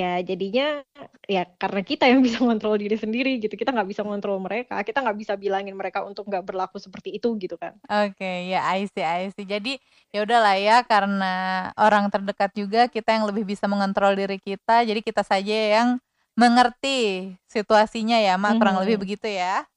ya 0.00 0.12
jadinya 0.24 0.80
ya 1.28 1.44
karena 1.60 1.80
kita 1.84 2.08
yang 2.08 2.24
bisa 2.24 2.40
ngontrol 2.40 2.80
diri 2.80 2.96
sendiri 2.96 3.36
gitu 3.36 3.52
kita 3.52 3.70
nggak 3.70 3.88
bisa 3.92 4.00
ngontrol 4.00 4.40
mereka 4.40 4.80
kita 4.80 5.04
nggak 5.04 5.18
bisa 5.20 5.32
bilangin 5.36 5.76
mereka 5.76 6.00
untuk 6.02 6.24
nggak 6.24 6.40
berlaku 6.42 6.80
seperti 6.80 7.20
itu 7.20 7.28
gitu 7.36 7.60
kan 7.60 7.76
oke 7.84 8.16
okay, 8.16 8.48
ya 8.48 8.64
I 8.64 8.88
see 8.88 9.04
I 9.04 9.28
see 9.36 9.44
jadi 9.44 9.76
ya 10.10 10.24
udahlah 10.24 10.56
ya 10.56 10.76
karena 10.88 11.34
orang 11.76 12.08
terdekat 12.08 12.50
juga 12.56 12.88
kita 12.88 13.12
yang 13.12 13.28
lebih 13.28 13.44
bisa 13.44 13.68
mengontrol 13.68 14.16
diri 14.16 14.40
kita 14.40 14.82
jadi 14.88 15.00
kita 15.04 15.20
saja 15.20 15.56
yang 15.80 15.88
mengerti 16.34 17.34
situasinya 17.44 18.16
ya 18.16 18.40
mak 18.40 18.56
kurang 18.56 18.80
hmm. 18.80 18.84
lebih 18.88 18.96
begitu 19.04 19.28
ya 19.28 19.68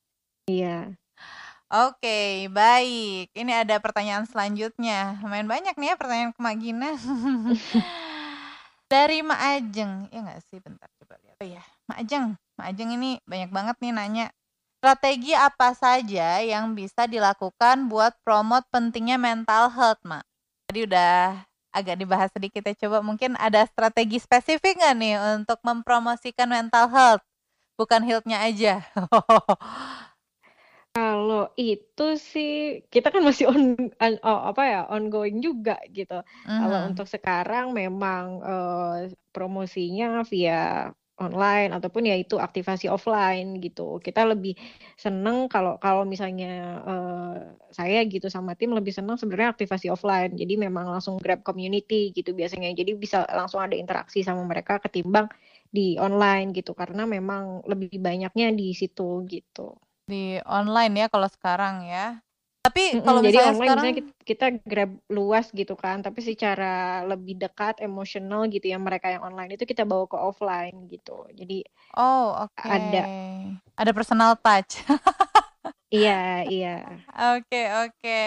iya 0.47 0.95
Oke, 1.73 2.05
okay, 2.05 2.29
baik. 2.53 3.33
Ini 3.33 3.65
ada 3.65 3.81
pertanyaan 3.81 4.29
selanjutnya. 4.29 5.17
Lumayan 5.25 5.49
banyak 5.49 5.73
nih 5.73 5.89
ya 5.89 5.95
pertanyaan 5.97 6.29
ke 6.29 6.37
Mak 6.37 6.55
Gina. 6.61 6.91
Dari 8.93 9.25
Mak 9.25 9.41
Ajeng, 9.41 10.05
ya 10.13 10.21
nggak 10.21 10.41
sih? 10.53 10.61
Bentar 10.61 10.85
coba 11.01 11.17
lihat. 11.25 11.41
Oh 11.41 11.49
ya, 11.49 11.65
Mak 11.89 11.97
Ajeng. 12.05 12.37
Mak 12.61 12.67
Ajeng 12.69 12.93
ini 12.93 13.17
banyak 13.25 13.49
banget 13.49 13.75
nih 13.81 13.89
nanya. 13.89 14.25
Strategi 14.77 15.33
apa 15.33 15.73
saja 15.73 16.45
yang 16.45 16.77
bisa 16.77 17.09
dilakukan 17.09 17.89
buat 17.89 18.13
promote 18.21 18.69
pentingnya 18.69 19.17
mental 19.17 19.73
health, 19.73 19.97
Mak? 20.05 20.21
Tadi 20.69 20.85
udah 20.85 21.41
agak 21.73 21.97
dibahas 21.97 22.29
sedikit 22.29 22.61
ya. 22.69 22.77
Coba 22.85 23.01
mungkin 23.01 23.33
ada 23.41 23.65
strategi 23.65 24.21
spesifik 24.21 24.77
nggak 24.77 24.95
nih 25.01 25.15
untuk 25.41 25.57
mempromosikan 25.65 26.45
mental 26.45 26.85
health? 26.93 27.25
Bukan 27.81 28.05
health-nya 28.05 28.45
aja. 28.45 28.85
Kalau 30.93 31.49
itu 31.57 32.05
sih 32.21 32.85
kita 32.93 33.09
kan 33.09 33.25
masih 33.25 33.49
on, 33.49 33.73
on 33.97 34.13
oh, 34.21 34.39
apa 34.53 34.61
ya 34.61 34.79
ongoing 34.93 35.41
juga 35.41 35.81
gitu. 35.89 36.21
Kalau 36.61 36.79
untuk 36.85 37.09
sekarang 37.09 37.73
memang 37.73 38.23
uh, 38.45 39.09
promosinya 39.33 40.21
via 40.21 40.93
online 41.17 41.73
ataupun 41.73 42.09
ya 42.09 42.13
itu 42.13 42.37
aktivasi 42.37 42.93
offline 42.93 43.57
gitu. 43.57 43.97
Kita 44.05 44.21
lebih 44.21 44.53
seneng 44.93 45.49
kalau 45.49 45.81
kalau 45.81 46.05
misalnya 46.05 46.81
uh, 46.85 47.37
saya 47.73 48.05
gitu 48.05 48.29
sama 48.29 48.53
tim 48.53 48.69
lebih 48.77 48.93
seneng 48.93 49.17
sebenarnya 49.17 49.49
aktivasi 49.57 49.89
offline. 49.89 50.37
Jadi 50.37 50.61
memang 50.61 50.93
langsung 50.93 51.17
grab 51.17 51.41
community 51.41 52.13
gitu 52.13 52.37
biasanya. 52.37 52.69
Jadi 52.69 52.93
bisa 52.93 53.25
langsung 53.33 53.65
ada 53.65 53.73
interaksi 53.73 54.21
sama 54.21 54.45
mereka 54.45 54.77
ketimbang 54.77 55.25
di 55.73 55.97
online 55.97 56.53
gitu 56.53 56.77
karena 56.77 57.09
memang 57.09 57.65
lebih 57.65 57.97
banyaknya 57.97 58.53
di 58.53 58.77
situ 58.77 59.25
gitu. 59.25 59.73
Di 60.11 60.39
online 60.43 60.93
ya 61.01 61.07
kalau 61.13 61.27
sekarang 61.31 61.87
ya. 61.87 62.19
Tapi 62.63 63.03
kalau 63.03 63.19
jadi 63.19 63.39
online 63.43 63.75
sekarang 63.75 63.83
misalnya 63.83 63.95
kita, 63.99 64.11
kita 64.23 64.45
grab 64.63 64.91
luas 65.11 65.51
gitu 65.51 65.75
kan, 65.75 65.99
tapi 65.99 66.19
secara 66.23 67.03
lebih 67.03 67.35
dekat 67.35 67.83
emosional 67.83 68.47
gitu 68.47 68.71
ya 68.71 68.79
mereka 68.79 69.11
yang 69.11 69.23
online 69.27 69.55
itu 69.59 69.67
kita 69.67 69.83
bawa 69.83 70.07
ke 70.07 70.15
offline 70.15 70.87
gitu. 70.87 71.27
Jadi 71.35 71.67
Oh, 71.97 72.33
oke. 72.45 72.77
ada 72.77 73.03
Ada 73.77 73.91
personal 73.93 74.37
touch. 74.39 74.81
iya, 75.95 76.43
iya. 76.51 76.69
Oke, 77.13 77.61
oke. 77.85 78.21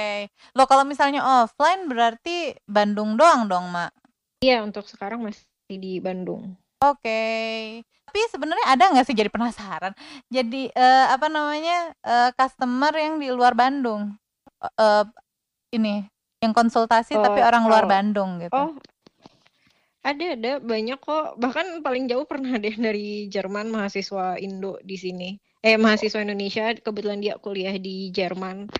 Loh 0.57 0.67
kalau 0.71 0.85
misalnya 0.87 1.21
offline 1.23 1.91
berarti 1.91 2.55
Bandung 2.67 3.19
doang 3.19 3.51
dong, 3.51 3.67
Mak? 3.75 3.91
Iya, 4.45 4.57
untuk 4.67 4.85
sekarang 4.93 5.21
masih 5.27 5.77
di 5.85 5.93
Bandung. 6.07 6.43
Oke. 6.81 7.19
Tapi 8.07 8.21
sebenarnya 8.31 8.66
ada 8.71 8.85
nggak 8.95 9.07
sih 9.07 9.19
jadi 9.19 9.29
penasaran, 9.29 9.92
jadi, 10.31 10.71
uh, 10.73 11.07
apa 11.11 11.27
namanya, 11.27 11.90
uh, 12.07 12.31
customer 12.38 12.95
yang 12.95 13.19
di 13.19 13.29
luar 13.35 13.53
Bandung? 13.59 14.14
Uh, 14.79 15.05
ini, 15.75 16.07
yang 16.40 16.55
konsultasi 16.55 17.19
tapi 17.19 17.42
oh, 17.42 17.47
orang 17.49 17.66
luar 17.66 17.85
Bandung 17.90 18.38
gitu. 18.38 18.55
Oh. 18.55 18.73
Ada 20.07 20.38
ada, 20.38 20.53
banyak 20.62 21.03
kok. 21.03 21.35
Bahkan 21.35 21.83
paling 21.83 22.07
jauh 22.07 22.23
pernah 22.23 22.55
deh 22.62 22.79
dari 22.79 23.27
Jerman 23.27 23.75
mahasiswa 23.75 24.38
Indo 24.38 24.79
di 24.87 24.95
sini. 24.95 25.35
Eh, 25.66 25.75
mahasiswa 25.75 26.23
Indonesia 26.23 26.71
kebetulan 26.79 27.19
dia 27.19 27.35
kuliah 27.42 27.75
di 27.75 28.14
Jerman. 28.14 28.71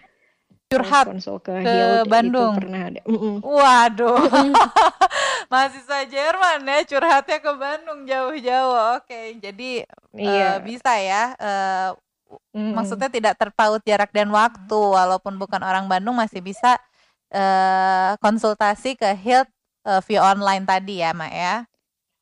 Curhat 0.71 1.11
konsul 1.11 1.43
ke 1.43 1.63
ke 1.63 2.07
Bandung? 2.07 2.59
pernah 2.59 2.91
ada, 2.91 3.03
-mm. 3.07 3.43
Waduh. 3.43 4.19
mahasiswa 5.47 6.07
Jerman 6.07 6.61
ya 6.67 6.81
curhatnya 6.87 7.39
ke 7.39 7.53
Bandung 7.57 8.01
jauh-jauh. 8.07 9.01
Oke, 9.01 9.39
jadi 9.41 9.87
iya. 10.15 10.57
uh, 10.57 10.59
bisa 10.63 10.93
ya. 10.99 11.25
Uh, 11.39 11.91
mm. 12.55 12.73
Maksudnya 12.75 13.09
tidak 13.11 13.35
terpaut 13.39 13.83
jarak 13.87 14.11
dan 14.11 14.31
waktu, 14.31 14.79
walaupun 14.79 15.39
bukan 15.39 15.63
orang 15.63 15.87
Bandung 15.87 16.19
masih 16.19 16.43
bisa 16.43 16.79
uh, 17.31 18.19
konsultasi 18.19 18.99
ke 18.99 19.11
Hilt 19.15 19.49
uh, 19.87 20.03
via 20.05 20.21
online 20.23 20.65
tadi 20.67 21.03
ya, 21.03 21.11
Mak 21.15 21.33
ya. 21.33 21.57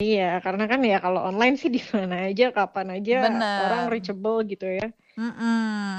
Iya, 0.03 0.43
karena 0.43 0.67
kan 0.67 0.83
ya 0.83 0.99
kalau 0.99 1.23
online 1.23 1.55
sih 1.55 1.71
di 1.71 1.79
mana 1.95 2.27
aja, 2.27 2.51
kapan 2.51 2.99
aja 2.99 3.31
bener. 3.31 3.59
orang 3.71 3.85
reachable 3.95 4.43
gitu 4.43 4.67
ya. 4.67 4.91
Mm 5.15 5.33
-mm, 5.33 5.95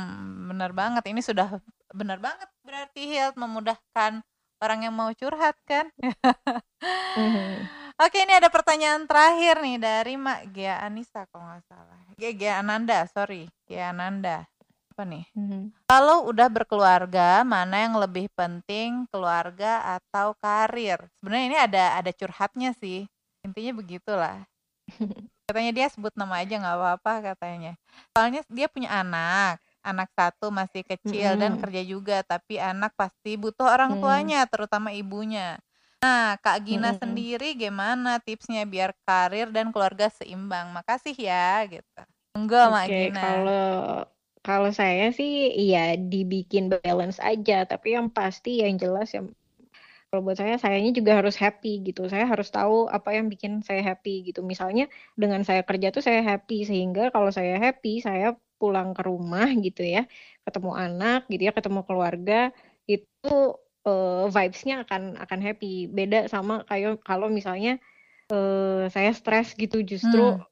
bener 0.51 0.71
banget. 0.75 1.03
Ini 1.07 1.21
sudah 1.23 1.63
benar 1.95 2.19
banget 2.19 2.51
berarti 2.67 3.07
Hilt 3.07 3.39
memudahkan 3.39 4.19
orang 4.63 4.87
yang 4.87 4.95
mau 4.95 5.11
curhat 5.15 5.57
kan. 5.67 5.89
mm-hmm. 7.19 7.51
Oke 7.95 8.27
ini 8.27 8.35
ada 8.35 8.51
pertanyaan 8.51 9.07
terakhir 9.07 9.63
nih 9.63 9.79
dari 9.79 10.13
Mak 10.19 10.51
Gia 10.51 10.83
Anissa 10.83 11.23
kalau 11.31 11.47
nggak 11.47 11.63
salah. 11.63 11.99
Gia, 12.19 12.31
Gia 12.35 12.53
Ananda, 12.59 13.07
sorry, 13.07 13.47
Gia 13.67 13.95
Ananda. 13.95 14.43
Apa 14.91 15.03
nih? 15.07 15.23
Mm-hmm. 15.31 15.87
Kalau 15.87 16.27
udah 16.27 16.47
berkeluarga, 16.51 17.43
mana 17.47 17.87
yang 17.87 17.95
lebih 17.95 18.27
penting, 18.35 19.07
keluarga 19.11 19.99
atau 19.99 20.35
karir? 20.39 20.99
Sebenarnya 21.19 21.45
ini 21.47 21.57
ada 21.59 21.83
ada 21.99 22.11
curhatnya 22.11 22.75
sih. 22.75 23.07
Intinya 23.47 23.79
begitulah. 23.79 24.43
Katanya 25.47 25.71
dia 25.71 25.87
sebut 25.87 26.11
nama 26.17 26.41
aja 26.41 26.57
nggak 26.57 26.77
apa-apa 26.81 27.13
katanya. 27.21 27.77
Soalnya 28.17 28.41
dia 28.49 28.65
punya 28.65 28.89
anak 28.89 29.61
anak 29.85 30.09
satu 30.17 30.49
masih 30.49 30.81
kecil 30.81 31.37
dan 31.37 31.55
kerja 31.61 31.81
juga, 31.85 32.25
tapi 32.25 32.57
anak 32.57 32.91
pasti 32.97 33.37
butuh 33.37 33.69
orang 33.69 33.95
tuanya, 34.01 34.43
terutama 34.49 34.89
ibunya. 34.91 35.61
Nah, 36.01 36.37
Kak 36.41 36.65
Gina 36.65 36.91
sendiri 36.97 37.53
gimana 37.57 38.21
tipsnya 38.21 38.65
biar 38.65 38.93
karir 39.05 39.49
dan 39.53 39.69
keluarga 39.73 40.09
seimbang? 40.09 40.73
Makasih 40.73 41.15
ya, 41.17 41.65
gitu. 41.69 42.01
Enggak, 42.37 42.65
Mak 42.73 42.87
Gina. 42.89 43.21
kalau 43.21 43.75
kalau 44.45 44.69
saya 44.69 45.09
sih 45.09 45.49
iya 45.57 45.97
dibikin 45.97 46.69
balance 46.69 47.17
aja, 47.17 47.65
tapi 47.65 47.97
yang 47.97 48.07
pasti 48.13 48.61
yang 48.61 48.77
jelas 48.77 49.09
yang 49.17 49.33
kalau 50.13 50.21
buat 50.31 50.37
saya 50.39 50.55
sayanya 50.61 50.91
juga 50.95 51.11
harus 51.19 51.35
happy 51.35 51.81
gitu. 51.87 52.07
Saya 52.07 52.23
harus 52.29 52.47
tahu 52.53 52.87
apa 52.87 53.09
yang 53.17 53.27
bikin 53.33 53.65
saya 53.65 53.81
happy 53.83 54.29
gitu. 54.31 54.45
Misalnya 54.45 54.85
dengan 55.17 55.41
saya 55.43 55.65
kerja 55.65 55.89
tuh 55.95 56.03
saya 56.05 56.21
happy 56.23 56.63
sehingga 56.69 57.09
kalau 57.11 57.33
saya 57.33 57.57
happy 57.59 57.99
saya 58.05 58.37
pulang 58.55 58.95
ke 58.95 59.01
rumah 59.05 59.47
gitu 59.59 59.83
ya, 59.83 60.07
ketemu 60.47 60.71
anak 60.75 61.27
gitu 61.31 61.43
ya, 61.47 61.53
ketemu 61.55 61.81
keluarga, 61.87 62.49
itu 62.87 63.35
uh, 63.85 64.25
vibes-nya 64.29 64.83
akan 64.83 65.19
akan 65.21 65.39
happy. 65.41 65.87
Beda 65.87 66.27
sama 66.27 66.65
kayak 66.67 67.01
kalau 67.05 67.27
misalnya 67.29 67.77
uh, 68.33 68.89
saya 68.89 69.11
stres 69.13 69.53
gitu 69.55 69.85
justru 69.85 70.37
hmm. 70.37 70.43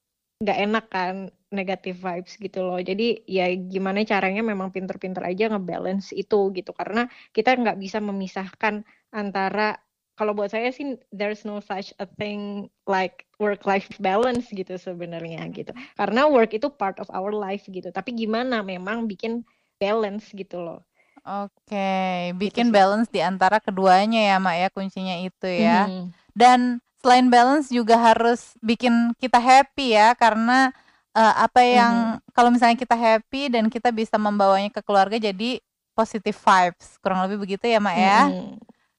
nggak 0.44 0.58
hmm. 0.58 0.66
enak 0.70 0.86
kan 0.90 1.16
negatif 1.54 2.02
vibes 2.02 2.34
gitu 2.42 2.66
loh. 2.66 2.82
Jadi 2.82 3.22
ya 3.30 3.50
gimana 3.54 4.02
caranya 4.06 4.42
memang 4.42 4.74
pinter-pinter 4.74 5.22
aja 5.22 5.54
ngebalance 5.54 6.14
itu 6.18 6.50
gitu 6.54 6.72
karena 6.74 7.06
kita 7.34 7.54
nggak 7.54 7.78
bisa 7.78 8.02
memisahkan 8.02 8.82
antara 9.14 9.78
kalau 10.14 10.38
buat 10.38 10.54
saya 10.54 10.70
sih 10.70 10.94
there's 11.10 11.42
no 11.42 11.58
such 11.58 11.90
a 11.98 12.06
thing 12.22 12.70
like 12.86 13.26
work 13.42 13.66
life 13.66 13.90
balance 14.04 14.50
gitu 14.54 14.78
sebenarnya 14.78 15.50
gitu. 15.50 15.74
Karena 15.98 16.30
work 16.30 16.54
itu 16.54 16.70
part 16.70 17.02
of 17.02 17.10
our 17.10 17.34
life 17.34 17.66
gitu. 17.66 17.90
Tapi 17.90 18.14
gimana 18.14 18.62
memang 18.62 19.10
bikin 19.10 19.42
balance 19.82 20.30
gitu 20.32 20.62
loh. 20.62 20.82
Oke, 21.24 22.36
bikin 22.36 22.68
gitu 22.68 22.76
balance 22.76 23.08
di 23.08 23.24
antara 23.24 23.64
keduanya 23.64 24.36
ya, 24.36 24.38
Mak 24.44 24.56
ya, 24.60 24.68
kuncinya 24.76 25.16
itu 25.24 25.48
ya. 25.48 25.88
Mhm. 25.88 26.12
Dan 26.36 26.60
selain 27.00 27.32
balance 27.32 27.72
juga 27.72 27.96
harus 27.96 28.60
bikin 28.60 29.16
kita 29.16 29.40
happy 29.40 29.96
ya, 29.96 30.12
karena 30.20 30.76
uh, 31.16 31.48
apa 31.48 31.64
yang 31.64 32.20
mhm. 32.20 32.28
kalau 32.36 32.52
misalnya 32.52 32.76
kita 32.76 32.96
happy 33.00 33.48
dan 33.48 33.72
kita 33.72 33.96
bisa 33.96 34.20
membawanya 34.20 34.68
ke 34.68 34.84
keluarga 34.84 35.16
jadi 35.16 35.64
positive 35.96 36.36
vibes. 36.36 37.00
Kurang 37.00 37.24
lebih 37.24 37.40
begitu 37.40 37.72
ya, 37.72 37.80
Mak 37.80 37.96
ya. 37.96 38.20
Mhm. 38.28 38.48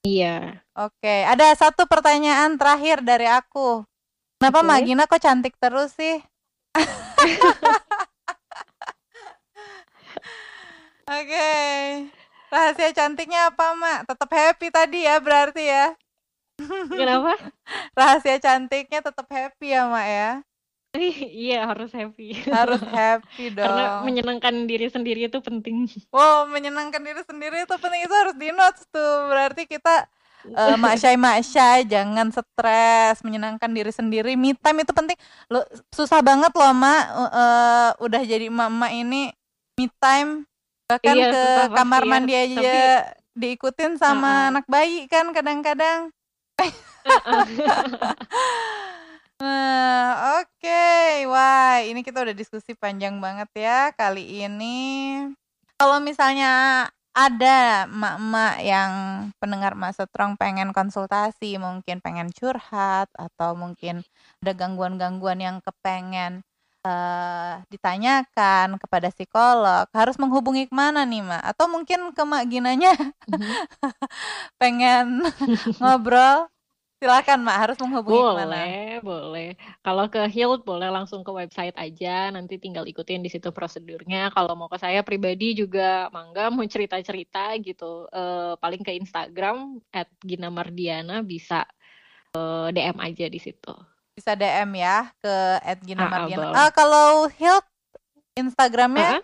Iya. 0.01 0.64
Oke, 0.75 1.23
ada 1.23 1.55
satu 1.55 1.87
pertanyaan 1.87 2.59
terakhir 2.59 2.99
dari 2.99 3.31
aku. 3.31 3.87
Kenapa 4.35 4.59
Mak 4.59 4.83
Gina 4.83 5.07
kok 5.07 5.23
cantik 5.23 5.55
terus 5.55 5.95
sih? 5.95 6.19
Oke. 11.07 11.51
Rahasia 12.51 12.91
cantiknya 12.91 13.55
apa, 13.55 13.71
Mak? 13.71 14.11
Tetap 14.11 14.27
happy 14.27 14.67
tadi 14.67 15.07
ya 15.07 15.15
berarti 15.23 15.63
ya. 15.63 15.95
Kenapa? 16.91 17.39
Rahasia 17.95 18.35
cantiknya 18.43 18.99
tetap 18.99 19.31
happy 19.31 19.71
ya, 19.71 19.87
Mak 19.87 20.07
ya. 20.11 20.43
Iya 21.47 21.71
harus 21.71 21.95
happy. 21.95 22.35
Harus 22.51 22.83
happy 22.83 23.55
dong. 23.55 23.63
Karena 23.63 24.03
menyenangkan 24.03 24.67
diri 24.67 24.91
sendiri 24.91 25.31
itu 25.31 25.39
penting. 25.39 25.87
Wow, 26.11 26.51
menyenangkan 26.51 26.99
diri 26.99 27.23
sendiri 27.23 27.63
itu 27.63 27.75
penting 27.79 28.03
itu 28.03 28.15
harus 28.15 28.35
di 28.35 28.51
notes 28.51 28.83
tuh. 28.91 29.31
Berarti 29.31 29.71
kita 29.71 30.03
uh, 30.53 30.77
maksai 30.77 31.17
maksai 31.17 31.89
jangan 31.89 32.29
stres, 32.29 33.25
menyenangkan 33.25 33.71
diri 33.73 33.89
sendiri. 33.89 34.37
Me 34.37 34.53
time 34.53 34.85
itu 34.85 34.93
penting. 34.93 35.17
Lo 35.49 35.65
susah 35.89 36.21
banget 36.21 36.53
loh, 36.53 36.73
Mak. 36.75 37.03
Uh, 37.15 37.89
udah 38.05 38.21
jadi 38.21 38.51
mama 38.53 38.93
ini 38.93 39.33
me 39.75 39.85
time 39.97 40.45
bahkan 40.85 41.17
iya, 41.17 41.33
ke 41.33 41.43
kamar 41.73 42.03
ya, 42.05 42.09
mandi 42.09 42.33
aja 42.37 42.61
tapi... 42.61 42.77
diikutin 43.33 43.97
sama 43.97 44.21
uh 44.21 44.29
-uh. 44.29 44.49
anak 44.53 44.65
bayi 44.69 45.09
kan 45.09 45.25
kadang-kadang. 45.33 46.13
Nah, 49.41 50.07
oke. 50.39 50.47
Okay. 50.61 51.25
Wah, 51.25 51.81
ini 51.83 52.05
kita 52.05 52.21
udah 52.21 52.35
diskusi 52.37 52.77
panjang 52.77 53.17
banget 53.17 53.49
ya 53.57 53.89
kali 53.97 54.45
ini. 54.45 55.25
Kalau 55.75 55.99
misalnya 55.99 56.85
ada 57.15 57.87
emak-emak 57.87 58.55
yang 58.59 58.91
pendengar 59.39 59.71
masa 59.79 60.03
Strong 60.03 60.35
pengen 60.35 60.75
konsultasi, 60.75 61.55
mungkin 61.55 62.03
pengen 62.03 62.27
curhat 62.35 63.07
atau 63.15 63.55
mungkin 63.55 64.03
ada 64.43 64.51
gangguan-gangguan 64.51 65.39
yang 65.39 65.57
kepengen 65.63 66.43
uh, 66.83 67.63
ditanyakan 67.71 68.75
kepada 68.75 69.07
psikolog, 69.15 69.87
harus 69.95 70.19
menghubungi 70.19 70.67
ke 70.67 70.75
mana 70.75 71.07
nih, 71.07 71.23
Mak? 71.23 71.43
Atau 71.55 71.71
mungkin 71.71 72.11
ke 72.11 72.23
Mak 72.27 72.43
Ginanya 72.51 72.91
mm 72.99 73.31
-hmm. 73.31 73.63
pengen 74.61 75.23
ngobrol 75.79 76.51
Silakan 76.95 77.43
Mak, 77.43 77.57
harus 77.59 77.77
menghubungi 77.83 78.23
boleh, 78.23 78.31
ke 78.31 78.39
mana? 78.39 78.55
Boleh, 78.55 78.91
boleh. 79.03 79.49
Kalau 79.83 80.05
ke 80.07 80.21
Hilt 80.31 80.63
boleh 80.63 80.87
langsung 80.87 81.27
ke 81.27 81.31
website 81.35 81.75
aja, 81.75 82.31
nanti 82.31 82.55
tinggal 82.55 82.87
ikutin 82.87 83.19
di 83.19 83.27
situ 83.27 83.51
prosedurnya. 83.51 84.31
Kalau 84.31 84.55
mau 84.55 84.71
ke 84.71 84.79
saya 84.79 85.03
pribadi 85.03 85.59
juga 85.59 86.07
mangga 86.15 86.47
mau 86.47 86.63
cerita-cerita 86.63 87.51
gitu. 87.59 88.07
Uh, 88.15 88.55
paling 88.63 88.79
ke 88.79 88.95
Instagram 88.95 89.83
at 89.91 90.07
Gina 90.23 90.47
Mardiana 90.47 91.19
bisa 91.19 91.67
uh, 92.31 92.71
eh, 92.71 92.79
DM 92.79 92.97
aja 93.03 93.25
di 93.27 93.39
situ. 93.43 93.73
Bisa 94.15 94.31
DM 94.39 94.79
ya 94.79 95.11
ke 95.19 95.35
at 95.67 95.79
Gina 95.83 95.99
ah, 95.99 96.07
ah, 96.07 96.11
Mardiana. 96.15 96.47
Ah, 96.55 96.69
kalau 96.71 97.27
Hilt 97.27 97.67
Instagramnya? 98.39 99.19
Uh 99.19 99.23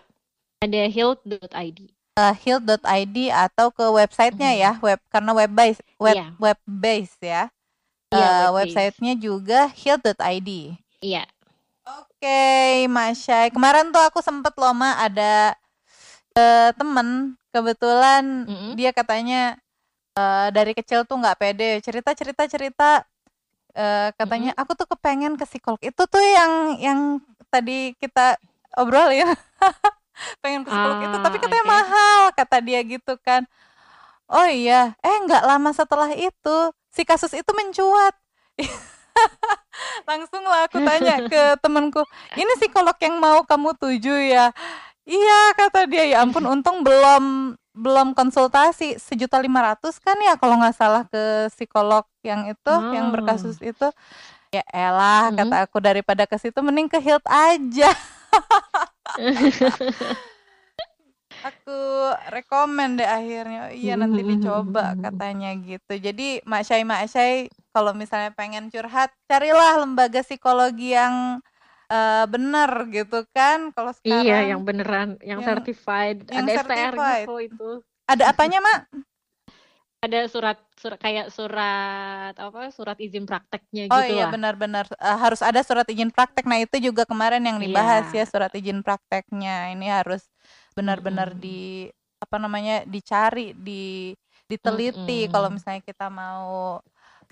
Ada 0.62 0.82
hilt.id 0.92 1.78
uh, 2.18 2.34
hilt.id 2.36 3.16
atau 3.32 3.66
ke 3.72 3.84
websitenya 3.88 4.50
mm 4.52 4.56
-hmm. 4.56 4.64
ya 4.64 4.72
web 4.84 5.00
karena 5.08 5.30
web 5.32 5.52
base 5.52 5.80
web 5.96 6.16
yeah. 6.16 6.30
web 6.36 6.58
base 6.68 7.14
ya 7.18 7.48
Iya, 8.12 8.28
uh, 8.28 8.48
websitenya 8.52 9.14
juga 9.16 9.72
heal.id. 9.72 10.50
Iya. 11.00 11.24
Oke, 11.82 12.22
okay, 12.22 12.86
Masya. 12.86 13.50
Kemarin 13.50 13.90
tuh 13.90 14.04
aku 14.04 14.22
sempet 14.22 14.54
loh, 14.54 14.70
Ma, 14.70 14.94
ada 15.00 15.56
uh, 16.36 16.70
temen 16.76 17.34
kebetulan 17.52 18.48
mm 18.48 18.56
-hmm. 18.56 18.72
dia 18.74 18.90
katanya 18.96 19.60
uh, 20.16 20.48
dari 20.48 20.72
kecil 20.72 21.04
tuh 21.04 21.20
nggak 21.20 21.36
pede 21.36 21.70
cerita 21.84 22.16
cerita 22.16 22.42
cerita 22.48 22.90
uh, 23.76 24.08
katanya 24.16 24.56
mm 24.56 24.56
-hmm. 24.56 24.62
aku 24.64 24.72
tuh 24.72 24.88
kepengen 24.88 25.36
ke 25.36 25.44
psikolog 25.44 25.80
itu 25.84 26.02
tuh 26.08 26.22
yang 26.22 26.52
yang 26.80 27.00
tadi 27.52 27.92
kita 28.00 28.40
obrolin 28.80 29.28
pengen 30.42 30.64
ke 30.64 30.72
psikolog 30.72 30.98
ah, 31.00 31.06
itu 31.08 31.16
tapi 31.20 31.36
katanya 31.36 31.64
okay. 31.64 31.74
mahal 31.76 32.20
kata 32.32 32.56
dia 32.64 32.80
gitu 32.80 33.14
kan 33.20 33.44
oh 34.32 34.48
iya 34.48 34.96
eh 35.04 35.16
nggak 35.28 35.44
lama 35.44 35.70
setelah 35.76 36.08
itu 36.16 36.58
si 36.92 37.02
kasus 37.08 37.32
itu 37.32 37.50
mencuat. 37.56 38.14
Langsung 40.08 40.44
lah 40.44 40.68
aku 40.68 40.78
tanya 40.84 41.24
ke 41.26 41.42
temanku 41.64 42.04
ini 42.36 42.52
psikolog 42.60 42.96
yang 43.00 43.16
mau 43.18 43.42
kamu 43.42 43.72
tuju 43.80 44.14
ya? 44.28 44.52
Iya 45.02 45.40
kata 45.58 45.88
dia. 45.88 46.04
Ya 46.06 46.16
ampun 46.22 46.44
untung 46.46 46.84
belum 46.84 47.56
belum 47.72 48.12
konsultasi. 48.12 49.00
Sejuta 49.00 49.40
lima 49.40 49.72
ratus 49.72 49.98
kan 49.98 50.14
ya 50.20 50.36
kalau 50.36 50.60
nggak 50.60 50.76
salah 50.76 51.02
ke 51.08 51.48
psikolog 51.56 52.04
yang 52.22 52.46
itu 52.46 52.72
oh. 52.72 52.92
yang 52.92 53.08
berkasus 53.10 53.58
itu? 53.64 53.88
Ya 54.52 54.60
elah 54.68 55.32
hmm. 55.32 55.36
kata 55.40 55.56
aku 55.64 55.80
daripada 55.80 56.28
ke 56.28 56.36
situ 56.36 56.60
mending 56.60 56.84
ke 56.84 57.00
Hilt 57.00 57.24
aja 57.24 57.88
aku 61.42 61.78
rekomen 62.30 62.96
deh 62.96 63.06
akhirnya. 63.06 63.68
Oh, 63.68 63.74
iya 63.74 63.94
nanti 63.98 64.22
dicoba 64.22 64.94
katanya 64.94 65.50
gitu. 65.58 65.92
Jadi 65.98 66.40
Mak 66.46 66.62
Syai 66.62 66.86
Mak 66.86 67.02
Syai 67.10 67.34
kalau 67.74 67.92
misalnya 67.92 68.30
pengen 68.32 68.70
curhat 68.70 69.10
carilah 69.26 69.82
lembaga 69.82 70.22
psikologi 70.22 70.94
yang 70.94 71.42
uh, 71.92 72.24
benar 72.30 72.88
gitu 72.88 73.26
kan. 73.34 73.74
Kalau 73.74 73.92
iya, 73.92 73.98
sekarang 73.98 74.24
iya 74.24 74.38
yang 74.54 74.62
beneran 74.62 75.08
yang, 75.20 75.40
yang 75.40 75.40
certified. 75.42 76.24
Yang 76.30 76.46
ada 76.46 76.52
certified. 76.62 77.26
STR 77.26 77.42
itu. 77.44 77.70
Ada 78.08 78.24
apanya 78.32 78.58
Mak? 78.62 78.80
Ada 80.02 80.26
surat 80.26 80.58
surat 80.74 80.98
kayak 80.98 81.30
surat 81.30 82.34
apa 82.34 82.74
surat 82.74 82.98
izin 82.98 83.22
prakteknya 83.22 83.86
oh 83.86 84.02
gitu 84.02 84.18
iya 84.18 84.34
benar-benar. 84.34 84.90
Uh, 84.98 85.14
harus 85.14 85.38
ada 85.46 85.62
surat 85.62 85.86
izin 85.86 86.10
praktek. 86.10 86.42
Nah 86.42 86.58
itu 86.58 86.82
juga 86.82 87.06
kemarin 87.06 87.44
yang 87.46 87.62
dibahas 87.62 88.10
yeah. 88.10 88.26
ya 88.26 88.30
surat 88.30 88.50
izin 88.50 88.82
prakteknya. 88.82 89.70
Ini 89.78 90.02
harus 90.02 90.26
benar-benar 90.72 91.36
mm-hmm. 91.36 91.44
di 91.44 91.88
apa 92.22 92.36
namanya 92.38 92.86
dicari 92.86 93.52
di 93.54 94.14
diteliti 94.46 95.26
mm-hmm. 95.26 95.32
kalau 95.32 95.48
misalnya 95.48 95.82
kita 95.84 96.12
mau 96.12 96.80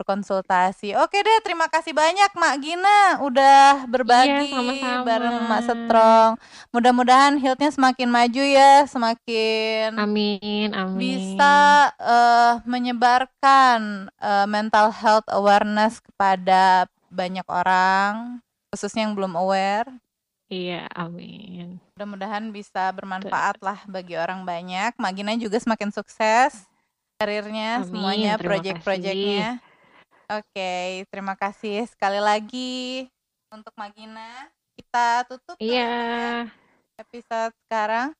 berkonsultasi. 0.01 0.97
Oke 0.97 1.21
deh, 1.21 1.39
terima 1.45 1.69
kasih 1.69 1.93
banyak 1.93 2.33
Mak 2.33 2.57
Gina 2.65 3.21
udah 3.21 3.85
berbagi 3.85 4.49
iya, 4.81 5.05
bareng 5.05 5.45
Mak 5.45 5.63
Strong. 5.69 6.31
Mudah-mudahan 6.73 7.37
health 7.37 7.61
semakin 7.61 8.09
maju 8.09 8.41
ya, 8.41 8.89
semakin 8.89 10.01
amin, 10.01 10.73
amin. 10.73 10.97
bisa 10.97 11.93
uh, 12.01 12.65
menyebarkan 12.65 14.09
uh, 14.17 14.49
mental 14.49 14.89
health 14.89 15.29
awareness 15.29 16.01
kepada 16.01 16.89
banyak 17.13 17.45
orang, 17.45 18.41
khususnya 18.73 19.05
yang 19.05 19.13
belum 19.13 19.37
aware. 19.37 19.93
Iya, 20.51 20.91
amin. 20.99 21.79
Mudah-mudahan 21.95 22.51
bisa 22.51 22.91
bermanfaat 22.91 23.63
lah 23.63 23.87
bagi 23.87 24.19
orang 24.19 24.43
banyak. 24.43 24.99
Magina 24.99 25.39
juga 25.39 25.63
semakin 25.63 25.95
sukses 25.95 26.67
karirnya, 27.23 27.85
amin, 27.85 27.87
semuanya, 27.87 28.33
proyek-proyeknya. 28.35 29.63
Oke, 30.27 31.07
terima 31.07 31.39
kasih 31.39 31.87
sekali 31.87 32.19
lagi 32.19 33.07
untuk 33.55 33.71
Magina. 33.79 34.51
Kita 34.75 35.29
tutup 35.31 35.55
iya. 35.63 36.49
Ya, 36.49 37.05
episode 37.05 37.55
sekarang. 37.69 38.11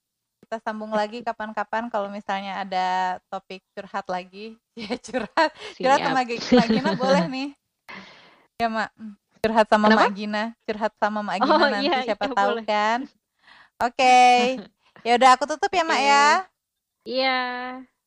Kita 0.45 0.63
sambung 0.63 0.95
lagi 0.95 1.27
kapan-kapan 1.27 1.91
kalau 1.91 2.13
misalnya 2.13 2.63
ada 2.63 3.19
topik 3.27 3.65
curhat 3.75 4.07
lagi. 4.07 4.55
Ya 4.81 4.97
curhat. 4.97 5.51
Siap. 5.77 5.83
Curhat 5.83 5.99
sama 6.09 6.23
Magina 6.63 6.91
boleh 6.95 7.25
nih. 7.27 7.51
Ya, 8.61 8.69
Mak 8.69 8.93
curhat 9.41 9.67
sama 9.67 9.89
Kenapa? 9.89 10.07
Mak 10.07 10.13
Gina, 10.15 10.45
curhat 10.69 10.93
sama 11.01 11.21
Mak 11.25 11.37
Gina 11.41 11.55
oh, 11.57 11.59
nanti 11.59 11.87
iya, 11.89 11.99
siapa 12.05 12.25
iya, 12.29 12.37
tahu 12.37 12.51
boleh. 12.53 12.65
kan. 12.69 12.99
Oke. 13.81 13.97
Okay. 13.97 14.39
ya 15.09 15.13
udah 15.17 15.31
aku 15.35 15.45
tutup 15.49 15.73
ya, 15.73 15.85
Mak 15.85 16.01
ya. 16.01 16.29
Iya. 17.09 17.41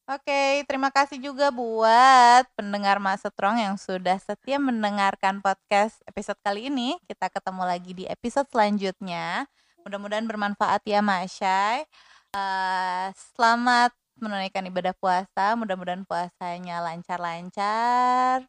Oke, 0.04 0.28
okay, 0.28 0.52
terima 0.67 0.91
kasih 0.91 1.15
juga 1.15 1.48
buat 1.48 2.43
pendengar 2.60 3.00
Mas 3.00 3.24
Strong 3.24 3.56
yang 3.56 3.80
sudah 3.80 4.19
setia 4.19 4.60
mendengarkan 4.60 5.39
podcast 5.39 6.04
episode 6.04 6.36
kali 6.43 6.67
ini. 6.67 7.00
Kita 7.08 7.32
ketemu 7.32 7.63
lagi 7.63 7.91
di 7.96 8.04
episode 8.12 8.46
selanjutnya. 8.52 9.48
Mudah-mudahan 9.88 10.28
bermanfaat 10.28 10.84
ya, 10.84 11.00
Mak 11.00 11.24
Syai. 11.32 11.88
Uh, 12.36 13.15
selamat 13.15 13.96
menunaikan 14.19 14.67
ibadah 14.67 14.91
puasa. 14.91 15.56
Mudah-mudahan 15.56 16.04
puasanya 16.04 16.84
lancar-lancar. 16.84 18.43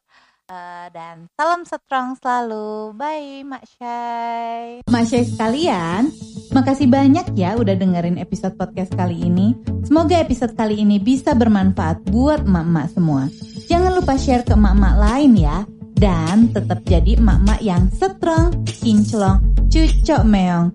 Uh, 0.45 0.93
dan 0.93 1.25
salam 1.33 1.65
strong 1.65 2.13
selalu. 2.21 2.93
Bye, 2.93 3.41
Mak 3.41 3.65
Syai. 3.65 4.85
Mak 4.85 5.03
Syai 5.09 5.25
sekalian, 5.25 6.13
makasih 6.53 6.85
banyak 6.85 7.33
ya 7.33 7.57
udah 7.57 7.73
dengerin 7.73 8.21
episode 8.21 8.53
podcast 8.53 8.93
kali 8.93 9.25
ini. 9.25 9.57
Semoga 9.89 10.21
episode 10.21 10.53
kali 10.53 10.85
ini 10.85 11.01
bisa 11.01 11.33
bermanfaat 11.33 12.05
buat 12.13 12.45
emak-emak 12.45 12.93
semua. 12.93 13.25
Jangan 13.65 13.97
lupa 13.97 14.21
share 14.21 14.45
ke 14.45 14.53
emak-emak 14.53 14.95
lain 15.01 15.33
ya. 15.33 15.57
Dan 15.97 16.53
tetap 16.53 16.85
jadi 16.85 17.17
emak-emak 17.17 17.59
yang 17.65 17.89
strong, 17.89 18.53
kinclong, 18.69 19.41
cucok 19.73 20.21
meong. 20.29 20.69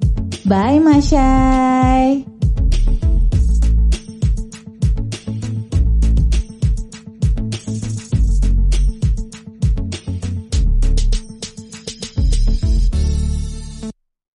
Bye, 0.51 0.83
Mak 0.83 0.99
Syai. 0.99 2.40